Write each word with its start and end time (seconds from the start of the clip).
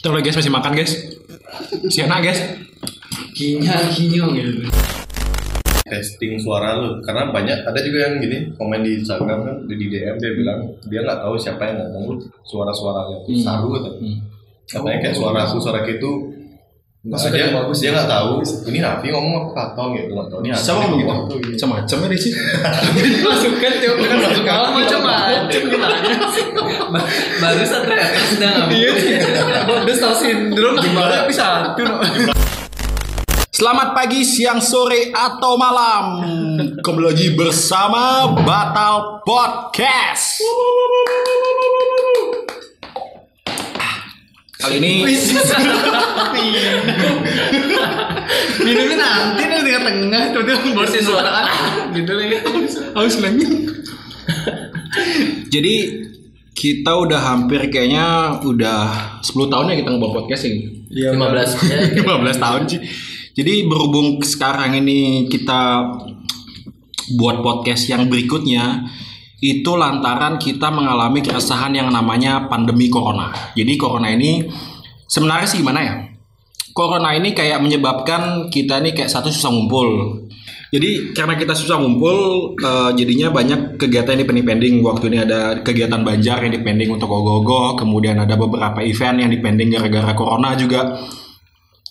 Terus 0.00 0.20
guys 0.22 0.36
masih 0.36 0.52
makan 0.52 0.72
guys. 0.72 0.92
Siana 1.88 2.20
guys. 2.20 2.40
Kinyal 3.32 3.82
kinyo 3.90 4.26
gitu. 4.36 4.68
testing 5.90 6.38
suara 6.38 6.78
lu 6.78 7.02
karena 7.02 7.34
banyak 7.34 7.66
ada 7.66 7.82
juga 7.82 8.06
yang 8.06 8.22
gini 8.22 8.54
komen 8.54 8.78
di 8.78 9.02
Instagram 9.02 9.42
kan 9.42 9.56
di 9.66 9.90
DM 9.90 10.22
dia 10.22 10.32
bilang 10.38 10.70
dia 10.86 11.02
nggak 11.02 11.18
tahu 11.18 11.34
siapa 11.34 11.66
yang 11.66 11.82
ngomong 11.90 12.14
suara-suaranya 12.46 13.26
tuh 13.26 13.34
Hmm. 13.34 13.42
saru 13.42 13.68
gitu. 13.74 13.90
katanya 14.70 14.98
kayak 15.02 15.16
suara 15.18 15.50
aku 15.50 15.58
suara 15.58 15.82
gitu 15.82 16.29
Maksudnya 17.00 17.48
dia, 17.48 17.56
bagus. 17.56 17.80
dia 17.80 17.96
nggak 17.96 18.12
tahu 18.12 18.44
ini 18.68 18.84
Nafi 18.84 19.08
ngomong 19.08 19.32
apa 19.40 19.50
Katon 19.56 19.96
gitu 19.96 20.12
nggak 20.12 20.28
tahu 20.28 20.38
ini 20.44 20.52
Siapa 20.52 20.84
ngomong 20.84 21.32
gitu. 21.32 21.48
Macam-macam 21.56 21.96
ya 22.04 22.18
sih. 22.20 22.32
Masukkan 23.24 23.72
tuh. 23.80 23.92
Kan 24.04 24.18
masuk 24.20 24.44
Kalau 24.44 24.64
akal. 24.68 24.76
macam-macam 24.84 25.60
gimana 25.64 25.96
sih? 26.36 26.44
Ba- 26.92 27.08
Baru 27.40 27.64
satu 27.64 27.88
ya 27.88 28.04
sedang 28.28 28.68
Iya. 28.68 28.90
Udah 29.80 29.96
tahu 29.96 30.14
sindrom 30.20 30.76
gimana 30.76 31.24
bisa 31.24 31.72
satu. 31.72 31.88
Selamat 33.48 33.96
pagi, 33.96 34.20
siang, 34.20 34.60
sore, 34.60 35.08
atau 35.08 35.56
malam. 35.56 36.04
Kembali 36.84 37.16
lagi 37.16 37.32
bersama 37.32 38.28
Batal 38.44 39.24
Podcast. 39.24 40.44
Kali 44.60 44.76
ini 44.76 44.92
Minumnya 48.60 48.96
nanti 49.00 49.42
nih 49.48 49.60
di 49.64 49.72
tengah 49.72 50.22
tuh 50.36 50.44
tuh 50.44 50.72
bersihin 50.76 51.04
suara 51.04 51.48
gitu 51.96 52.12
lagi. 52.12 52.36
Haus 52.92 53.16
lagi. 53.24 53.44
Jadi 55.48 55.74
kita 56.52 56.92
udah 56.92 57.20
hampir 57.20 57.72
kayaknya 57.72 58.36
udah 58.44 59.18
10 59.24 59.48
tahun 59.48 59.72
ya 59.72 59.76
kita 59.80 59.88
ngebawa 59.96 60.12
podcast 60.22 60.44
ini. 60.44 60.84
Iya 60.92 61.16
15 61.16 61.56
ya. 61.64 62.04
15 62.04 62.44
tahun 62.44 62.62
sih. 62.68 62.80
Jadi 63.32 63.54
berhubung 63.64 64.20
sekarang 64.20 64.76
ini 64.76 65.24
kita 65.32 65.88
buat 67.16 67.40
podcast 67.40 67.88
yang 67.88 68.06
berikutnya 68.12 68.84
itu 69.40 69.72
lantaran 69.72 70.36
kita 70.36 70.68
mengalami 70.68 71.24
keresahan 71.24 71.72
yang 71.72 71.88
namanya 71.88 72.44
pandemi 72.46 72.92
corona. 72.92 73.32
Jadi 73.56 73.72
corona 73.80 74.12
ini 74.12 74.44
sebenarnya 75.08 75.48
sih 75.48 75.64
gimana 75.64 75.80
ya? 75.80 75.94
Corona 76.76 77.16
ini 77.16 77.32
kayak 77.32 77.58
menyebabkan 77.64 78.52
kita 78.52 78.78
ini 78.84 78.92
kayak 78.92 79.10
satu 79.10 79.32
susah 79.32 79.50
ngumpul. 79.50 80.20
Jadi 80.70 81.10
karena 81.16 81.34
kita 81.34 81.50
susah 81.50 81.82
ngumpul, 81.82 82.52
eh, 82.62 82.90
jadinya 82.94 83.34
banyak 83.34 83.74
kegiatan 83.74 84.14
yang 84.14 84.22
dipending-pending. 84.22 84.74
Waktu 84.86 85.04
ini 85.10 85.18
ada 85.26 85.58
kegiatan 85.66 85.98
Banjar 86.06 86.46
yang 86.46 86.54
dipending 86.54 86.94
untuk 86.94 87.10
ogoh-ogoh, 87.10 87.74
kemudian 87.74 88.22
ada 88.22 88.38
beberapa 88.38 88.78
event 88.78 89.18
yang 89.18 89.30
dipending 89.34 89.74
gara-gara 89.74 90.14
corona 90.14 90.54
juga. 90.54 90.94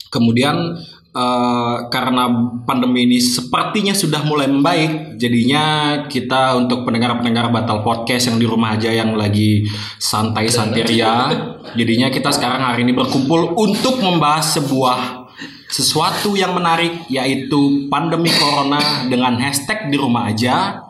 Kemudian 0.08 0.80
eh, 1.12 1.78
karena 1.90 2.30
pandemi 2.66 3.06
ini 3.10 3.18
sepertinya 3.22 3.94
sudah 3.94 4.22
mulai 4.26 4.48
membaik, 4.50 5.18
jadinya 5.18 5.64
kita 6.06 6.58
untuk 6.58 6.86
pendengar-pendengar 6.86 7.50
batal 7.50 7.82
podcast 7.82 8.34
yang 8.34 8.38
di 8.38 8.48
rumah 8.50 8.78
aja 8.78 8.94
yang 8.94 9.18
lagi 9.18 9.66
santai-santai 9.98 10.86
ria, 10.86 11.30
jadinya 11.80 12.08
kita 12.14 12.30
sekarang 12.30 12.62
hari 12.62 12.86
ini 12.86 12.94
berkumpul 12.94 13.58
untuk 13.58 14.02
membahas 14.02 14.58
sebuah 14.62 15.30
sesuatu 15.70 16.34
yang 16.34 16.58
menarik 16.58 17.06
yaitu 17.14 17.86
pandemi 17.94 18.34
corona 18.34 19.06
dengan 19.06 19.38
hashtag 19.38 19.94
di 19.94 20.02
rumah 20.02 20.34
aja 20.34 20.82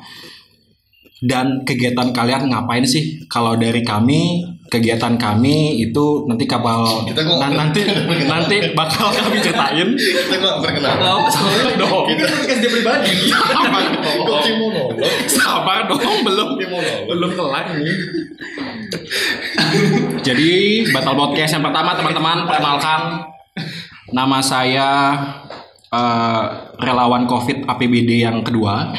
dan 1.19 1.67
kegiatan 1.67 2.15
kalian 2.15 2.47
ngapain 2.47 2.87
sih? 2.87 3.27
Kalau 3.27 3.59
dari 3.59 3.83
kami, 3.83 4.39
kegiatan 4.69 5.13
kami 5.15 5.79
itu 5.79 6.23
nanti 6.23 6.43
kapal 6.45 7.03
Kita 7.03 7.19
kok- 7.19 7.37
nan- 7.37 7.55
nanti 7.59 7.83
nanti 8.29 8.55
bakal 8.71 9.09
kami 9.09 9.35
ceritain. 9.39 9.87
kita 9.93 10.33
nggak 10.35 10.55
perkenalan 10.61 10.99
Tahu 11.01 11.19
soalnya 11.27 11.73
dong. 11.75 12.03
Kita 12.07 12.23
podcast 12.29 12.59
dia 12.59 12.69
pribadi. 12.69 13.11
Sabar 13.33 13.81
kok 13.91 14.15
dong. 14.23 14.45
Sabar 15.25 15.77
dong, 15.85 16.15
belum 16.21 16.47
belum 17.05 17.29
kelar 17.33 17.65
nih. 17.75 17.93
Jadi 20.21 20.53
batal 20.89 21.13
podcast 21.13 21.51
yang 21.51 21.61
pertama 21.61 21.93
teman-teman 21.93 22.45
perkenalkan 22.45 23.01
nama 24.09 24.37
saya 24.39 24.89
eh, 25.89 26.43
relawan 26.77 27.25
COVID 27.25 27.65
APBD 27.65 28.21
yang 28.21 28.41
kedua. 28.41 28.89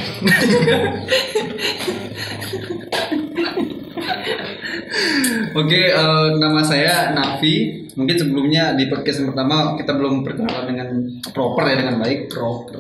Oke, 5.51 5.81
eh, 5.91 6.27
nama 6.39 6.61
saya 6.63 7.11
Nafi. 7.11 7.87
Mungkin 7.99 8.17
sebelumnya 8.17 8.79
di 8.79 8.87
podcast 8.87 9.21
yang 9.25 9.35
pertama 9.35 9.75
kita 9.75 9.99
belum 9.99 10.23
perkenalan 10.23 10.65
dengan 10.71 10.89
proper 11.35 11.65
ya 11.67 11.77
dengan 11.83 11.99
baik. 11.99 12.31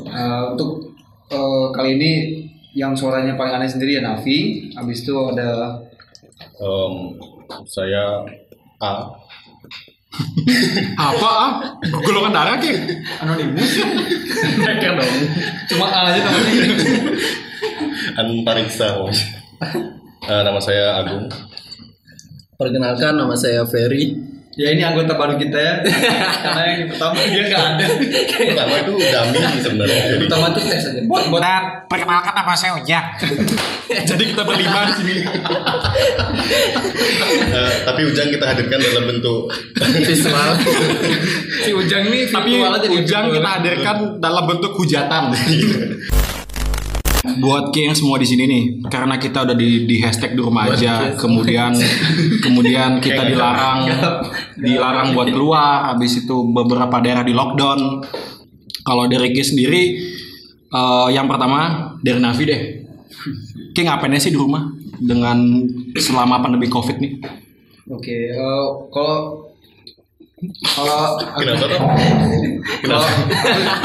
Eh, 0.06 0.44
untuk 0.54 0.94
eh, 1.28 1.66
kali 1.74 1.90
ini 1.98 2.12
yang 2.70 2.94
suaranya 2.94 3.34
paling 3.34 3.58
aneh 3.58 3.70
sendiri 3.70 3.98
ya 3.98 4.02
Nafi. 4.06 4.70
Habis 4.74 5.02
itu 5.04 5.14
ada 5.34 5.80
Em, 6.60 6.94
saya 7.68 8.24
A 8.80 8.92
Apa 11.12 11.30
ah? 11.30 11.50
Golongan 12.00 12.32
darah 12.32 12.56
ki? 12.56 12.72
anonimus. 13.20 13.80
Mereka 14.60 14.96
dong. 14.96 15.16
Cuma 15.68 15.86
A 15.88 16.00
aja 16.12 16.20
namanya. 16.24 16.64
Antariksa 18.20 18.88
Eh, 20.20 20.42
nama 20.44 20.60
saya 20.60 21.00
Agung 21.00 21.28
Perkenalkan 22.60 23.16
nama 23.16 23.32
saya 23.32 23.64
Ferry. 23.64 24.20
Ya 24.52 24.76
ini 24.76 24.84
anggota 24.84 25.16
baru 25.16 25.40
kita 25.40 25.56
ya. 25.56 25.74
Karena 25.80 26.62
yang 26.68 26.92
pertama 26.92 27.16
dia 27.24 27.42
nggak 27.48 27.62
ada. 27.72 27.86
pertama 28.36 28.74
itu 28.76 28.92
Dami 29.00 29.36
sebenarnya 29.64 30.00
Yang 30.04 30.20
pertama 30.28 30.46
tuh 30.52 30.62
tes 30.68 30.84
aja. 30.84 31.00
Buat 31.08 31.24
buat 31.32 31.40
perkenalkan 31.88 32.34
nama 32.36 32.52
saya 32.52 32.76
Ujang. 32.76 33.06
Jadi 34.12 34.24
kita 34.36 34.42
berlima 34.44 34.92
di 34.92 34.94
sini. 35.00 35.14
eh, 37.48 37.72
tapi 37.88 38.00
Ujang 38.04 38.28
kita 38.28 38.44
hadirkan 38.44 38.78
dalam 38.84 39.04
bentuk 39.08 39.48
Visual. 40.04 40.50
si 41.64 41.70
Ujang 41.72 42.12
nih 42.12 42.28
Tapi 42.28 42.50
Ujang 43.00 43.32
kita 43.32 43.48
hadirkan 43.56 43.96
dalam 44.20 44.44
bentuk 44.44 44.76
hujatan. 44.76 45.32
Buat 47.20 47.68
Ki 47.76 47.84
yang 47.84 47.92
semua 47.92 48.16
di 48.16 48.24
sini 48.24 48.48
nih, 48.48 48.62
karena 48.88 49.20
kita 49.20 49.44
udah 49.44 49.52
di, 49.52 49.84
di 49.84 50.00
hashtag 50.00 50.32
di 50.32 50.40
rumah 50.40 50.72
aja, 50.72 51.12
kemudian 51.20 51.76
kemudian 52.40 52.96
kita 52.96 53.28
dilarang 53.28 53.92
dilarang 54.56 55.12
buat 55.12 55.28
keluar, 55.28 55.92
habis 55.92 56.16
itu 56.24 56.36
beberapa 56.48 56.96
daerah 57.04 57.20
di 57.20 57.36
lockdown. 57.36 58.00
Kalau 58.80 59.04
dari 59.04 59.36
Ki 59.36 59.44
sendiri, 59.44 59.82
eh, 60.72 61.08
yang 61.12 61.28
pertama 61.28 61.92
dari 62.00 62.24
Navi 62.24 62.44
deh, 62.48 62.60
Ki 63.76 63.84
ngapain 63.84 64.16
aja 64.16 64.24
sih 64.24 64.32
di 64.32 64.40
rumah 64.40 64.72
dengan 64.96 65.44
selama 66.00 66.40
pandemi 66.40 66.72
COVID 66.72 66.96
nih? 67.04 67.12
Oke, 67.92 68.16
eh, 68.32 68.68
kalau 68.88 69.49
kalau 70.64 71.20
kenapa 71.36 71.64
tuh 71.68 71.80
kalau 72.80 73.00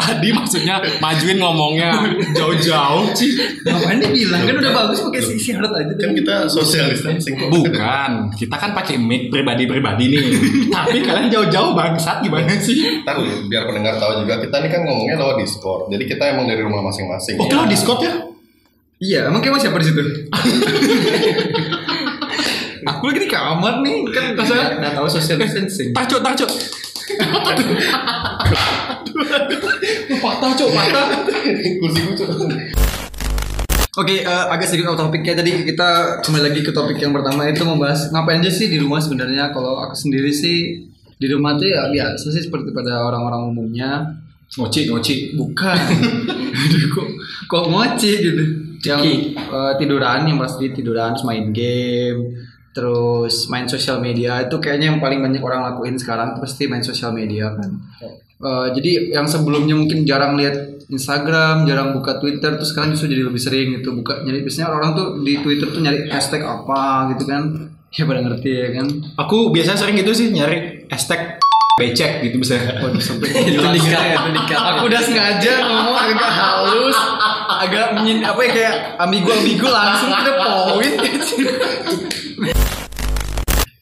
Adi 0.07 0.29
maksudnya 0.31 0.79
majuin 1.03 1.35
ngomongnya 1.35 1.91
jauh-jauh 2.31 3.11
sih. 3.11 3.35
ngapain 3.67 3.99
dia 3.99 4.07
bilang 4.07 4.47
kan 4.47 4.55
udah 4.63 4.71
bagus 4.71 5.03
pakai 5.03 5.19
si 5.19 5.35
syarat 5.35 5.67
aja 5.67 5.93
kan 5.99 6.15
kita 6.15 6.35
social 6.47 6.87
distancing 6.87 7.35
kok 7.35 7.51
Bukan, 7.51 8.11
kita 8.39 8.55
kan 8.55 8.71
pakai 8.71 8.95
mic 8.95 9.27
pribadi-pribadi 9.27 10.15
nih. 10.15 10.23
Tapi 10.71 11.03
kalian 11.03 11.27
jauh-jauh 11.27 11.75
bangsat 11.75 12.23
gimana 12.23 12.55
sih? 12.55 13.03
Dulu, 13.03 13.51
biar 13.51 13.67
pendengar 13.67 13.99
tahu 13.99 14.23
juga 14.23 14.39
kita 14.39 14.55
ini 14.63 14.69
kan 14.71 14.81
ngomongnya 14.87 15.15
lewat 15.19 15.35
Discord. 15.43 15.91
Jadi 15.91 16.03
kita 16.07 16.23
emang 16.35 16.47
dari 16.47 16.63
rumah 16.63 16.79
masing-masing. 16.87 17.35
Oh, 17.35 17.47
kalau 17.51 17.67
Discord 17.67 17.99
ya? 17.99 18.13
Iya, 18.95 19.19
emang 19.27 19.43
kayak 19.43 19.59
siapa 19.59 19.75
di 19.75 19.85
situ? 19.91 19.99
Aku 22.85 23.09
lagi 23.09 23.25
di 23.25 23.29
kamar 23.33 23.81
nih, 23.81 24.05
kan 24.13 24.37
saya 24.45 24.77
nggak 24.77 24.93
tahu 24.93 25.09
social 25.09 25.41
distancing. 25.41 25.89
Tarcuk, 25.89 26.21
tarcuk. 26.21 26.45
patah, 30.21 30.51
cok, 30.53 30.69
patah. 30.69 31.05
Kursi 31.81 32.01
tuh. 32.13 32.29
Oke, 33.95 34.21
eh, 34.21 34.45
agak 34.53 34.69
sedikit 34.69 34.93
out 34.93 35.01
topic 35.01 35.25
ya. 35.25 35.33
Tadi 35.33 35.65
kita 35.65 36.21
kembali 36.21 36.43
lagi 36.45 36.61
ke 36.61 36.69
topik 36.69 37.01
yang 37.01 37.09
pertama 37.09 37.49
itu 37.49 37.65
membahas 37.65 38.13
ngapain 38.13 38.45
aja 38.45 38.53
sih 38.53 38.69
di 38.69 38.77
rumah 38.77 39.01
sebenarnya. 39.01 39.49
Kalau 39.49 39.81
aku 39.81 39.97
sendiri 39.97 40.29
sih 40.29 40.85
di 41.17 41.27
rumah 41.31 41.57
tuh 41.57 41.65
ya 41.65 41.89
biasa 41.89 42.29
sih 42.37 42.43
seperti 42.45 42.69
pada 42.69 43.01
orang-orang 43.01 43.49
umumnya. 43.49 44.13
Ngoci, 44.61 44.93
ngoci. 44.93 45.33
Bukan. 45.33 45.79
Aduh, 46.61 46.81
kok 46.93 47.07
kok 47.49 47.65
ngoci 47.65 48.11
gitu. 48.21 48.43
Yang 48.85 49.01
eh, 49.33 49.73
tiduran 49.81 50.29
yang 50.29 50.37
pasti 50.37 50.69
tiduran 50.69 51.17
terus 51.17 51.25
main 51.25 51.49
game 51.49 52.53
terus 52.75 53.47
main 53.47 53.63
sosial 53.71 54.03
media 54.03 54.43
itu 54.43 54.59
kayaknya 54.59 54.91
yang 54.91 54.99
paling 54.99 55.23
banyak 55.23 55.39
orang 55.39 55.63
lakuin 55.63 55.95
sekarang 55.95 56.35
pasti 56.43 56.67
main 56.67 56.83
sosial 56.83 57.15
media 57.15 57.55
kan. 57.55 57.71
Eh, 58.35 58.67
jadi 58.75 59.15
yang 59.15 59.23
sebelumnya 59.31 59.79
mungkin 59.79 60.03
jarang 60.03 60.35
lihat 60.35 60.75
Instagram, 60.91 61.63
jarang 61.63 61.95
buka 61.95 62.19
Twitter, 62.19 62.59
terus 62.59 62.75
sekarang 62.75 62.91
justru 62.91 63.15
jadi 63.15 63.23
lebih 63.23 63.39
sering 63.39 63.79
gitu 63.79 63.95
buka. 63.95 64.21
Jadi 64.27 64.43
biasanya 64.43 64.75
orang 64.75 64.91
tuh 64.91 65.07
di 65.23 65.39
Twitter 65.39 65.71
tuh 65.71 65.79
nyari 65.79 66.11
hashtag 66.11 66.43
apa 66.43 67.15
gitu 67.15 67.23
kan. 67.31 67.71
Ya 67.95 68.03
pada 68.03 68.19
ngerti 68.19 68.51
ya 68.51 68.69
kan. 68.75 68.87
Aku 69.23 69.55
biasanya 69.55 69.79
sering 69.79 69.95
gitu 69.95 70.11
sih 70.11 70.35
nyari 70.35 70.83
hashtag 70.91 71.39
becek 71.79 72.27
gitu 72.27 72.43
misalnya. 72.43 72.83
Waduh, 72.83 72.99
sampai 72.99 73.31
Itu 73.31 73.55
gila. 73.55 73.71
dikat, 73.71 74.03
itu 74.19 74.29
dikat. 74.35 74.57
Aku 74.59 74.83
udah 74.91 75.01
sengaja 75.01 75.53
ngomong 75.63 75.95
agak 75.95 76.31
halus, 76.31 76.97
agak 77.47 77.85
menyin 77.95 78.19
apa 78.19 78.39
ya 78.43 78.49
kayak 78.51 78.75
ambigu-ambigu 78.99 79.67
langsung 79.71 80.11
ke 80.11 80.21
the 80.27 80.33
point. 80.35 80.95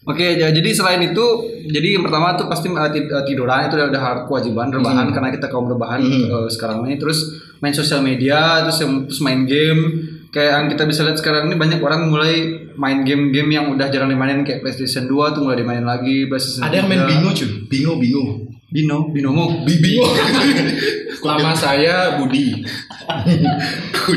Oke, 0.04 0.36
ya, 0.36 0.52
jadi 0.52 0.68
selain 0.70 1.00
itu, 1.02 1.26
jadi 1.64 1.96
yang 1.96 2.04
pertama 2.04 2.36
tuh 2.36 2.46
pasti 2.46 2.68
tid- 2.68 3.08
uh, 3.08 3.24
tiduran 3.24 3.66
itu 3.66 3.74
udah, 3.74 3.88
udah 3.88 4.02
hal 4.02 4.16
kewajiban 4.28 4.68
rebahan 4.70 5.08
karena 5.10 5.32
kita 5.32 5.48
kaum 5.48 5.64
rebahan 5.66 6.04
uh, 6.04 6.48
sekarang 6.48 6.84
ini. 6.84 7.00
Terus 7.00 7.24
main 7.58 7.72
sosial 7.72 8.04
media, 8.04 8.62
terus 8.62 8.84
yang- 8.84 9.08
terus 9.08 9.24
main 9.24 9.48
game. 9.48 9.82
Kayak 10.28 10.52
yang 10.52 10.66
kita 10.68 10.84
bisa 10.84 11.06
lihat 11.06 11.16
sekarang 11.16 11.46
ini 11.46 11.56
banyak 11.56 11.78
orang 11.78 12.10
mulai 12.10 12.34
main 12.74 13.06
game-game 13.06 13.48
yang 13.50 13.70
udah 13.70 13.88
jarang 13.88 14.10
dimainin 14.10 14.42
kayak 14.42 14.60
PlayStation 14.60 15.06
2 15.06 15.14
tuh 15.30 15.46
mulai 15.46 15.56
dimainin 15.56 15.86
lagi, 15.86 16.26
PlayStation 16.26 16.66
Ada 16.66 16.82
yang 16.82 16.88
main 16.90 17.06
3. 17.06 17.08
bingo 17.08 17.30
cuy, 17.32 17.50
bingo 17.70 17.94
bingo. 17.96 18.24
Bino, 18.74 19.14
binomo. 19.14 19.62
Bingo. 19.70 20.02
Nama 21.22 21.54
saya 21.54 22.18
Budi. 22.18 22.66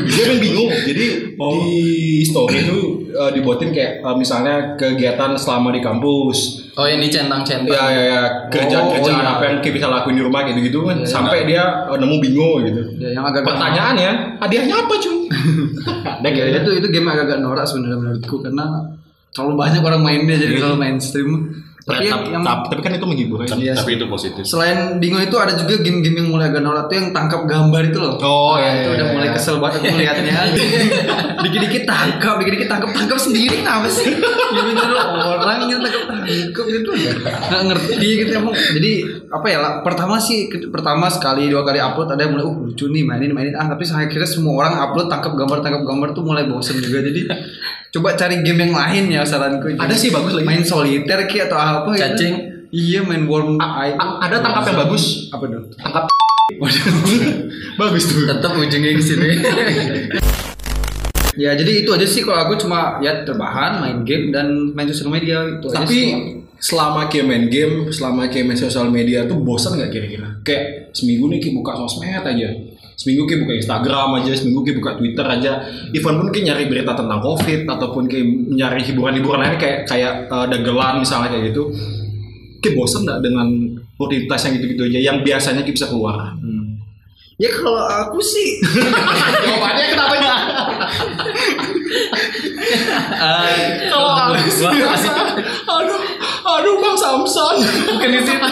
Dia 0.09 0.23
main 0.25 0.39
bingo. 0.41 0.65
Jadi 0.65 1.05
di 1.37 1.77
story 2.25 2.65
itu 2.65 2.96
uh, 3.17 3.31
dibuatin 3.33 3.73
kayak 3.73 4.05
uh, 4.05 4.13
misalnya 4.13 4.77
kegiatan 4.77 5.33
selama 5.33 5.73
di 5.73 5.81
kampus. 5.81 6.69
Oh 6.77 6.85
ini 6.85 7.09
centang-centang. 7.09 7.73
Ya 7.73 7.85
ya 7.89 8.03
ya 8.05 8.21
kerjaan 8.53 8.85
Oh, 8.85 8.93
kerjaan 8.93 9.25
iya. 9.25 9.33
apa 9.33 9.43
yang 9.49 9.57
kita 9.65 9.73
bisa 9.81 9.87
lakuin 9.89 10.15
di 10.15 10.23
rumah 10.23 10.45
gitu 10.45 10.59
gitu 10.61 10.79
kan 10.85 11.01
Iya, 11.01 11.09
sampai 11.09 11.49
dia 11.49 11.89
uh, 11.89 11.97
nemu 11.97 12.15
bingo 12.21 12.61
gitu. 12.61 12.81
Ya, 13.01 13.17
yang 13.17 13.25
agak 13.25 13.41
Pertanyaannya 13.43 14.37
hadiahnya 14.37 14.75
apa 14.85 14.93
cuy? 14.95 15.17
Ada 16.21 16.29
Ya, 16.29 16.43
itu 16.61 16.69
itu 16.77 16.87
game 16.93 17.09
agak-agak 17.09 17.41
norak 17.41 17.65
sebenarnya 17.65 17.97
menurutku 17.97 18.37
karena 18.45 18.65
terlalu 19.33 19.53
banyak 19.57 19.81
orang 19.81 20.01
mainnya 20.05 20.37
jadi 20.37 20.53
terlalu 20.61 20.77
mainstream. 20.77 21.29
Tapi 21.87 22.03
yang, 22.03 22.19
tapi, 22.19 22.35
yang 22.35 22.43
tapi, 22.43 22.63
tapi 22.67 22.81
kan 22.83 22.91
itu 22.99 23.07
menghibur 23.07 23.39
aja. 23.39 23.55
Tapi, 23.55 23.63
Iya 23.63 23.73
tapi 23.79 23.95
itu 23.95 24.05
positif. 24.11 24.43
selain 24.43 24.99
bingo 24.99 25.23
itu 25.23 25.35
ada 25.39 25.55
juga 25.55 25.79
game-game 25.79 26.19
yang 26.19 26.27
mulai 26.27 26.51
agak 26.51 26.59
norak 26.59 26.91
tuh 26.91 26.99
yang 26.99 27.15
tangkap 27.15 27.47
gambar 27.47 27.81
itu 27.87 27.97
loh. 27.97 28.19
Oh, 28.19 28.59
Nah, 28.59 28.59
iya, 28.59 28.71
itu 28.75 28.89
iya, 28.91 28.95
udah 28.99 29.07
iya. 29.07 29.15
mulai 29.15 29.29
kesel 29.31 29.55
banget 29.63 29.79
aku 29.79 29.85
melihatnya. 29.95 30.35
dikit-dikit 31.47 31.83
tangkap, 31.87 32.35
dikit-dikit 32.43 32.67
tangkap, 32.67 32.89
tangkap 32.91 33.15
sendiri 33.17 33.55
kenapa 33.63 33.87
sih? 33.87 34.11
Gitu 34.11 34.71
dulu 34.75 34.97
orang 35.39 35.63
yang 35.71 35.79
tangkap 35.79 36.03
tangkap 36.11 36.65
gitu 36.67 36.89
nggak 36.91 37.61
ngerti 37.71 38.07
gitu 38.19 38.31
emang. 38.35 38.55
Jadi 38.57 38.91
apa 39.37 39.47
ya 39.47 39.59
lah? 39.61 39.71
Pertama 39.85 40.17
sih 40.17 40.49
pertama 40.67 41.07
sekali 41.07 41.47
dua 41.47 41.61
kali 41.61 41.77
upload 41.77 42.13
ada 42.17 42.25
yang 42.25 42.33
mulai 42.35 42.45
uh 42.45 42.55
lucu 42.57 42.89
nih 42.89 43.03
mainin 43.05 43.31
mainin 43.31 43.53
ah 43.53 43.69
tapi 43.69 43.85
saya 43.85 44.09
kira 44.09 44.25
semua 44.25 44.57
orang 44.57 44.75
upload 44.81 45.07
tangkap 45.07 45.37
gambar 45.37 45.61
tangkap 45.61 45.83
gambar 45.85 46.17
tuh 46.17 46.23
mulai 46.25 46.49
bosen 46.49 46.81
juga 46.81 47.05
jadi 47.05 47.29
coba 47.93 48.17
cari 48.17 48.43
game 48.43 48.67
yang 48.67 48.73
lain 48.75 49.03
ya 49.13 49.21
saranku. 49.23 49.77
Ada 49.77 49.95
sih 49.95 50.09
bagus 50.11 50.37
lagi. 50.37 50.45
main 50.45 50.63
soliter 50.65 51.23
kayak 51.29 51.47
atau 51.49 51.57
apa 51.57 51.89
gitu. 51.93 52.01
Cacing. 52.03 52.33
Iya 52.67 52.99
main 53.07 53.23
worm. 53.31 53.55
A- 53.63 54.19
ada 54.27 54.43
tangkap 54.43 54.63
yang 54.67 54.77
bagus. 54.83 55.31
Apa 55.31 55.47
dong? 55.47 55.65
Tangkap. 55.79 56.03
bagus 57.79 58.03
tuh. 58.11 58.27
Tetap 58.27 58.51
ujungnya 58.57 58.91
ke 58.97 59.03
sini. 59.03 59.29
Ya 61.37 61.53
jadi 61.53 61.85
itu 61.85 61.89
aja 61.93 62.01
sih 62.09 62.25
kalau 62.25 62.49
aku 62.49 62.57
cuma 62.57 62.97
ya 62.97 63.21
terbahan 63.21 63.77
main 63.77 64.01
game 64.01 64.33
dan 64.33 64.73
main 64.73 64.89
sosial 64.89 65.13
media 65.13 65.45
itu 65.45 65.69
aja 65.69 65.85
Tapi 65.85 65.93
sih. 65.93 66.09
Selama 66.57 67.05
kayak 67.09 67.25
main 67.25 67.45
game, 67.47 67.89
selama 67.93 68.25
kayak 68.29 68.45
main 68.49 68.59
sosial 68.59 68.89
media 68.89 69.25
tuh 69.29 69.37
bosan 69.41 69.77
nggak 69.77 69.91
kira-kira? 69.93 70.27
Kayak 70.41 70.93
seminggu 70.93 71.29
nih 71.29 71.39
kayak 71.41 71.55
buka 71.61 71.71
sosmed 71.85 72.25
aja. 72.25 72.49
Seminggu 72.97 73.29
kayak 73.29 73.45
buka 73.45 73.53
Instagram 73.61 74.09
aja, 74.17 74.31
seminggu 74.33 74.65
kayak 74.65 74.77
buka 74.81 74.91
Twitter 74.97 75.25
aja. 75.25 75.51
Even 75.93 76.17
pun 76.17 76.27
kayak 76.33 76.45
nyari 76.49 76.63
berita 76.65 76.97
tentang 76.97 77.21
COVID 77.21 77.61
ataupun 77.69 78.03
kayak 78.09 78.25
nyari 78.57 78.81
hiburan-hiburan 78.81 79.39
lain 79.45 79.57
kayak 79.61 79.85
kayak 79.85 80.25
uh, 80.33 80.49
dagelan 80.49 80.97
misalnya 80.97 81.29
kayak 81.29 81.53
gitu. 81.53 81.69
Kayak 82.57 82.73
bosan 82.73 83.05
nggak 83.05 83.21
dengan 83.21 83.47
rutinitas 84.01 84.39
yang 84.49 84.53
gitu-gitu 84.57 84.83
aja 84.89 84.99
yang 85.13 85.17
biasanya 85.21 85.61
kita 85.61 85.75
bisa 85.77 85.87
keluar. 85.93 86.33
ya 87.37 87.53
kalau 87.53 87.85
aku 87.85 88.17
sih 88.17 88.57
Jawabannya 89.45 89.85
kenapa 89.93 90.15
Kalau 93.89 94.11
aku 94.25 94.49
sih 94.49 94.65
biasa, 94.67 95.11
aduh, 95.77 96.01
aduh 96.57 96.75
Bang 96.77 96.95
Samson. 96.95 97.55
bukan 97.87 98.09
di 98.09 98.19
situ. 98.19 98.49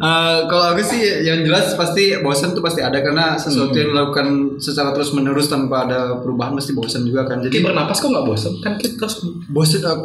Eh, 0.00 0.38
kalau 0.48 0.64
aku 0.66 0.80
sih 0.80 0.96
yang 1.20 1.44
jelas 1.44 1.76
pasti 1.76 2.16
bosan 2.18 2.50
tuh 2.50 2.60
pasti 2.60 2.80
ada 2.80 2.96
karena 2.98 3.36
sesuatu 3.36 3.74
yang 3.74 3.92
dilakukan 3.92 4.26
secara 4.56 4.90
terus 4.90 5.12
menerus 5.12 5.46
tanpa 5.46 5.84
ada 5.84 6.16
perubahan 6.16 6.52
pasti 6.52 6.72
bosan 6.72 7.04
juga 7.04 7.24
kan. 7.24 7.38
Jadi 7.38 7.60
bernapas 7.60 8.00
kok 8.00 8.08
nggak 8.08 8.24
bosan? 8.24 8.52
Kan 8.58 8.74
kita 8.74 8.96
terus 8.96 9.20
bosan 9.46 9.82
eh, 9.82 9.98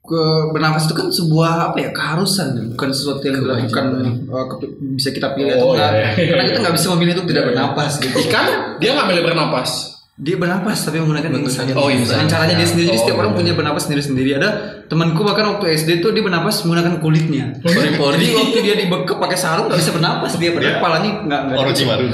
ke 0.00 0.22
bernafas 0.50 0.88
itu 0.88 0.96
kan 0.96 1.06
sebuah 1.06 1.52
apa 1.70 1.78
ya 1.78 1.90
keharusan 1.92 2.72
bukan 2.72 2.88
sesuatu 2.90 3.20
yang 3.22 3.36
dilakukan 3.38 3.84
ke- 4.24 4.72
bisa 4.96 5.12
kita 5.12 5.36
pilih 5.36 5.52
Oh, 5.54 5.70
atau 5.70 5.76
enggak 5.76 5.90
iya, 5.92 6.08
iya. 6.16 6.26
karena 6.26 6.44
kita 6.48 6.58
nggak 6.58 6.74
bisa 6.74 6.86
memilih 6.90 7.12
untuk 7.14 7.28
tidak 7.28 7.44
bernapas 7.46 7.92
gitu 8.00 8.16
ikan 8.26 8.46
dia 8.80 8.90
nggak 8.90 9.06
boleh 9.06 9.22
bernapas. 9.22 9.99
Dia 10.20 10.36
bernapas 10.36 10.76
tapi 10.84 11.00
menggunakan 11.00 11.32
insan 11.32 11.72
Oh, 11.72 11.88
insan. 11.88 12.20
Dan 12.20 12.28
caranya 12.28 12.60
dia 12.60 12.68
sendiri 12.68 12.92
Oh, 12.92 12.94
setiap 12.94 13.16
orang 13.16 13.32
iya. 13.32 13.38
punya 13.40 13.52
bernapas 13.56 13.88
sendiri 13.88 14.04
sendiri 14.04 14.36
ada 14.36 14.48
temanku 14.84 15.24
bahkan 15.24 15.48
waktu 15.48 15.72
SD 15.72 15.96
tuh 15.98 16.12
dia 16.12 16.20
bernapas 16.20 16.60
menggunakan 16.60 17.00
kulitnya 17.00 17.56
jadi 17.56 18.28
waktu 18.36 18.58
dia 18.60 18.76
dibekep 18.76 19.16
pakai 19.16 19.34
sarung 19.34 19.72
nggak 19.72 19.80
bisa 19.80 19.96
bernapas 19.96 20.36
dia 20.36 20.52
padahal 20.52 20.68
Dia- 20.68 20.76
kepalanya 20.76 21.10
nggak 21.24 21.40
nggak 21.40 21.56
Orochimaru. 21.56 22.04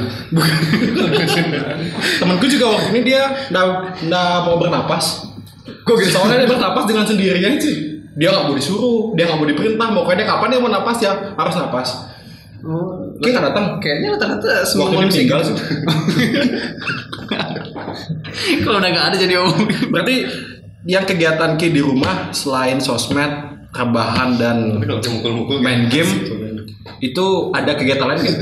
Temanku 2.23 2.47
juga 2.47 2.65
waktu 2.73 2.89
ini 2.95 3.01
dia 3.03 3.23
nggak 3.51 3.65
nggak 4.07 4.31
mau 4.45 4.57
bernapas. 4.57 5.05
Kok 5.83 5.95
gitu? 5.99 6.15
Soalnya 6.15 6.47
dia 6.47 6.49
bernapas 6.49 6.87
dengan 6.87 7.03
sendirinya 7.03 7.59
sih. 7.59 8.07
Dia 8.15 8.31
nggak 8.31 8.47
mau 8.47 8.55
disuruh, 8.55 9.19
dia 9.19 9.27
nggak 9.27 9.39
mau 9.39 9.45
diperintah. 9.45 9.87
Mau 9.91 10.07
dia 10.07 10.23
kapan 10.23 10.47
dia 10.55 10.63
mau 10.63 10.71
napas 10.71 11.03
ya 11.03 11.11
harus 11.35 11.55
napas. 11.59 12.07
Oh, 12.63 13.03
Kayak 13.19 13.35
nggak 13.35 13.45
datang. 13.51 13.65
kayaknya 13.79 14.15
rata-rata 14.15 14.63
semua 14.63 14.87
manusia 14.91 15.27
meninggal 15.27 15.39
gitu. 15.43 15.55
sih. 15.55 15.67
kalau 18.65 18.79
udah 18.79 18.91
nggak 18.91 19.07
ada 19.13 19.17
jadi 19.17 19.35
om 19.39 19.53
Berarti 19.89 20.17
yang 20.87 21.03
kegiatan 21.03 21.57
Ki 21.57 21.71
di 21.71 21.83
rumah 21.83 22.31
selain 22.31 22.79
sosmed, 22.79 23.31
rebahan 23.71 24.39
dan 24.39 24.57
Tapi 24.77 24.87
kalau 24.87 25.01
dia 25.01 25.13
mukul-mukul 25.13 25.57
main 25.59 25.91
game 25.91 26.07
asik 26.07 26.23
sebenarnya. 26.27 26.63
itu 26.97 27.27
ada 27.51 27.73
kegiatan 27.75 28.07
lain 28.07 28.19
nggak? 28.23 28.39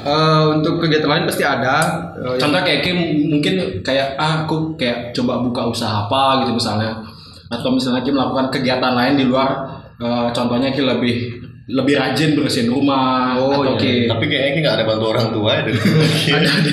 Eh, 0.00 0.44
untuk 0.50 0.74
kegiatan 0.80 1.06
lain 1.06 1.24
pasti 1.24 1.44
ada 1.44 1.74
yang- 2.18 2.36
Contoh 2.36 2.60
kayak 2.60 2.80
Kim 2.82 2.98
mungkin 3.28 3.54
kayak 3.80 4.16
ah 4.16 4.44
aku 4.44 4.74
kayak 4.74 5.14
coba 5.14 5.38
buka 5.40 5.62
usaha 5.64 6.04
apa 6.04 6.42
gitu 6.42 6.52
misalnya 6.52 6.98
atau 7.46 7.70
misalnya 7.70 8.02
Kim 8.02 8.14
melakukan 8.14 8.50
kegiatan 8.50 8.92
lain 8.92 9.14
di 9.14 9.24
luar 9.24 9.48
eh, 9.96 10.28
contohnya 10.30 10.70
Kim 10.70 10.84
lebih 10.84 11.38
lebih 11.70 11.94
rajin 11.94 12.34
bersihin 12.34 12.68
rumah 12.68 13.38
Oh, 13.38 13.62
atau 13.62 13.78
iya. 13.78 14.06
Tapi 14.06 14.24
kayaknya 14.26 14.58
nggak 14.60 14.74
ada 14.74 14.84
bantu 14.84 15.04
orang 15.08 15.28
tua 15.30 15.50
ya 15.52 15.62
ada 16.36 16.50
ada 16.50 16.72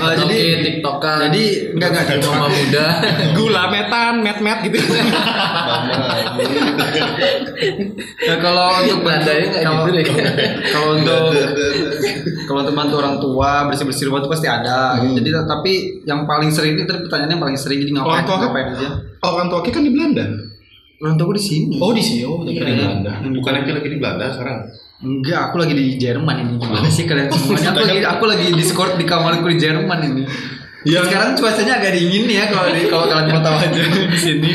Atau 0.00 0.24
jadi 0.24 0.38
tiktokan. 0.62 1.18
jadi 1.28 1.44
enggak 1.72 1.88
enggak 1.90 2.04
Di 2.10 2.24
rumah 2.24 2.48
muda. 2.48 2.86
gula 3.36 3.64
metan 3.68 4.14
met 4.20 4.38
met 4.38 4.58
gitu 4.62 4.78
Nah, 8.20 8.36
kalau 8.38 8.66
untuk 8.80 9.00
bantu 9.00 9.08
Nadanya 9.20 9.46
nggak 9.46 9.62
kalau 9.62 9.82
gitu 9.82 9.92
deh. 9.92 10.04
kalau 10.70 10.88
untuk 10.94 11.22
kalau 12.46 12.58
untuk 12.62 12.74
bantu 12.74 12.94
orang 12.96 13.16
tua 13.18 13.50
bersih 13.66 13.84
bersih 13.84 14.04
rumah 14.08 14.20
itu 14.20 14.30
pasti 14.30 14.46
ada. 14.46 14.96
Hmm. 14.96 15.12
Jadi 15.12 15.28
tapi 15.44 15.72
yang 16.02 16.24
paling 16.24 16.48
sering 16.48 16.74
itu 16.74 16.86
pertanyaannya 16.86 17.34
yang 17.34 17.42
paling 17.42 17.58
sering 17.58 17.78
jadi 17.78 17.92
ngapain 17.92 18.12
Orang 18.14 18.24
tua 18.24 18.36
ngapain 18.38 18.66
aja. 18.70 18.88
orang 19.20 19.46
tua 19.48 19.60
Ki 19.60 19.70
kan 19.70 19.82
di 19.82 19.90
Belanda 19.90 20.24
Orang 21.00 21.16
tua 21.16 21.32
di 21.32 21.40
sini. 21.40 21.80
oh 21.80 21.96
di 21.96 22.02
sini 22.04 22.22
oh 22.28 22.44
di 22.44 22.52
Iya. 22.52 22.60
Belanda 22.76 23.12
Bukan 23.24 23.52
yang 23.56 23.72
lagi 23.72 23.88
di 23.88 23.96
Belanda 23.96 24.24
sekarang. 24.36 24.58
Enggak, 25.00 25.48
aku 25.48 25.56
lagi 25.56 25.72
di 25.72 25.96
Jerman 25.96 26.36
ini. 26.44 26.54
Gimana 26.60 26.88
sih 26.92 27.08
kalian 27.08 27.32
semuanya? 27.32 27.72
Aku 27.72 27.80
lagi 27.80 28.04
aku 28.04 28.24
lagi 28.28 28.44
di 28.46 28.54
Discord 28.54 29.00
di 29.00 29.08
kamarku 29.08 29.48
di 29.48 29.56
Jerman 29.56 30.00
ini. 30.04 30.22
Iya. 30.80 31.00
Sekarang 31.08 31.36
cuacanya 31.36 31.80
agak 31.80 31.92
dingin 31.96 32.24
ya 32.28 32.52
kalau 32.52 32.68
di 32.68 32.84
kalau 32.84 33.08
kalian 33.08 33.32
mau 33.32 33.40
tahu 33.40 33.56
aja 33.64 33.80
di 34.12 34.20
sini. 34.20 34.52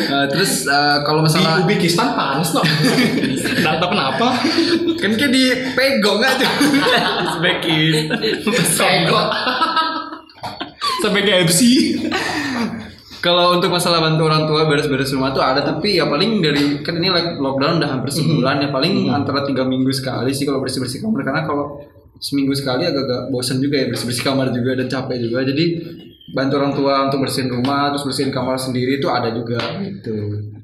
Eh, 0.00 0.24
terus 0.28 0.68
eh, 0.68 0.98
kalau 1.00 1.24
di 1.24 1.32
masalah 1.32 1.64
Uzbekistan 1.64 2.08
panas 2.12 2.52
loh 2.52 2.64
nggak 3.60 3.74
tahu 3.76 3.88
kenapa 3.92 4.28
kan 5.00 5.10
kayak 5.16 5.32
di 5.32 5.42
pegong 5.72 6.20
aja. 6.20 6.44
Uzbekistan. 7.24 9.08
Pegong. 9.08 9.28
sampai 11.00 11.24
KFC 11.24 11.60
Kalau 13.20 13.52
untuk 13.52 13.68
masalah 13.68 14.00
bantu 14.00 14.32
orang 14.32 14.48
tua 14.48 14.64
beres-beres 14.64 15.12
rumah 15.12 15.28
tuh 15.36 15.44
ada 15.44 15.60
tapi 15.60 16.00
ya 16.00 16.08
paling 16.08 16.40
dari 16.40 16.80
kan 16.80 16.96
ini 16.96 17.12
like 17.12 17.36
lockdown 17.36 17.76
udah 17.76 18.00
hampir 18.00 18.08
sebulan 18.16 18.64
ya 18.64 18.68
paling 18.72 19.12
antara 19.12 19.44
tiga 19.44 19.68
minggu 19.68 19.92
sekali 19.92 20.32
sih 20.32 20.48
kalau 20.48 20.64
bersih-bersih 20.64 21.04
kamar 21.04 21.20
karena 21.28 21.44
kalau 21.44 21.84
seminggu 22.16 22.56
sekali 22.56 22.88
agak-agak 22.88 23.28
bosan 23.28 23.60
juga 23.60 23.76
ya 23.80 23.86
bersih-bersih 23.92 24.24
kamar 24.24 24.48
juga 24.56 24.70
dan 24.80 24.86
capek 24.88 25.16
juga. 25.20 25.44
Jadi 25.44 25.64
bantu 26.32 26.54
orang 26.62 26.72
tua 26.72 26.94
untuk 27.10 27.28
bersihin 27.28 27.52
rumah 27.52 27.92
terus 27.92 28.08
bersihin 28.08 28.32
kamar 28.32 28.56
sendiri 28.56 28.96
itu 28.96 29.08
ada 29.12 29.28
juga. 29.36 29.60
Gitu. 29.84 30.16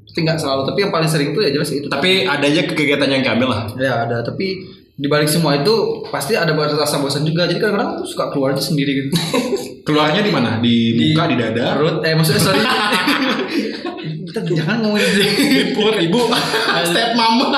Tapi 0.09 0.19
nggak 0.25 0.39
selalu 0.41 0.63
tapi 0.65 0.79
yang 0.81 0.93
paling 0.97 1.11
sering 1.13 1.37
tuh 1.37 1.45
ya 1.45 1.51
jelas 1.53 1.69
itu. 1.69 1.93
Tapi 1.93 2.25
ada 2.25 2.45
aja 2.49 2.63
kegiatan 2.65 3.11
yang 3.13 3.25
kami 3.25 3.45
lah. 3.45 3.69
Ya 3.77 4.09
ada. 4.09 4.25
Tapi 4.25 4.65
di 4.97 5.07
balik 5.12 5.29
semua 5.29 5.61
itu 5.61 6.00
pasti 6.09 6.33
ada 6.33 6.57
rasa 6.57 6.97
bosan 6.97 7.21
juga 7.23 7.45
jadi 7.45 7.61
kadang-kadang 7.61 8.00
tuh 8.00 8.07
suka 8.09 8.33
keluar 8.33 8.57
aja 8.57 8.65
sendiri 8.65 8.93
gitu 9.05 9.11
Keluarnya 9.87 10.19
di 10.19 10.35
mana? 10.35 10.59
Di 10.59 10.99
muka, 10.99 11.31
di 11.31 11.38
dada? 11.38 11.79
perut 11.79 12.03
eh 12.03 12.11
maksudnya 12.19 12.43
sorry 12.43 12.59
kita 14.26 14.41
jangan 14.43 14.83
ngomongin 14.83 15.07
di 15.15 15.23
Di 15.23 15.62
perut 15.79 15.95
ibu. 16.03 16.26
Step 16.91 17.15
mama. 17.15 17.55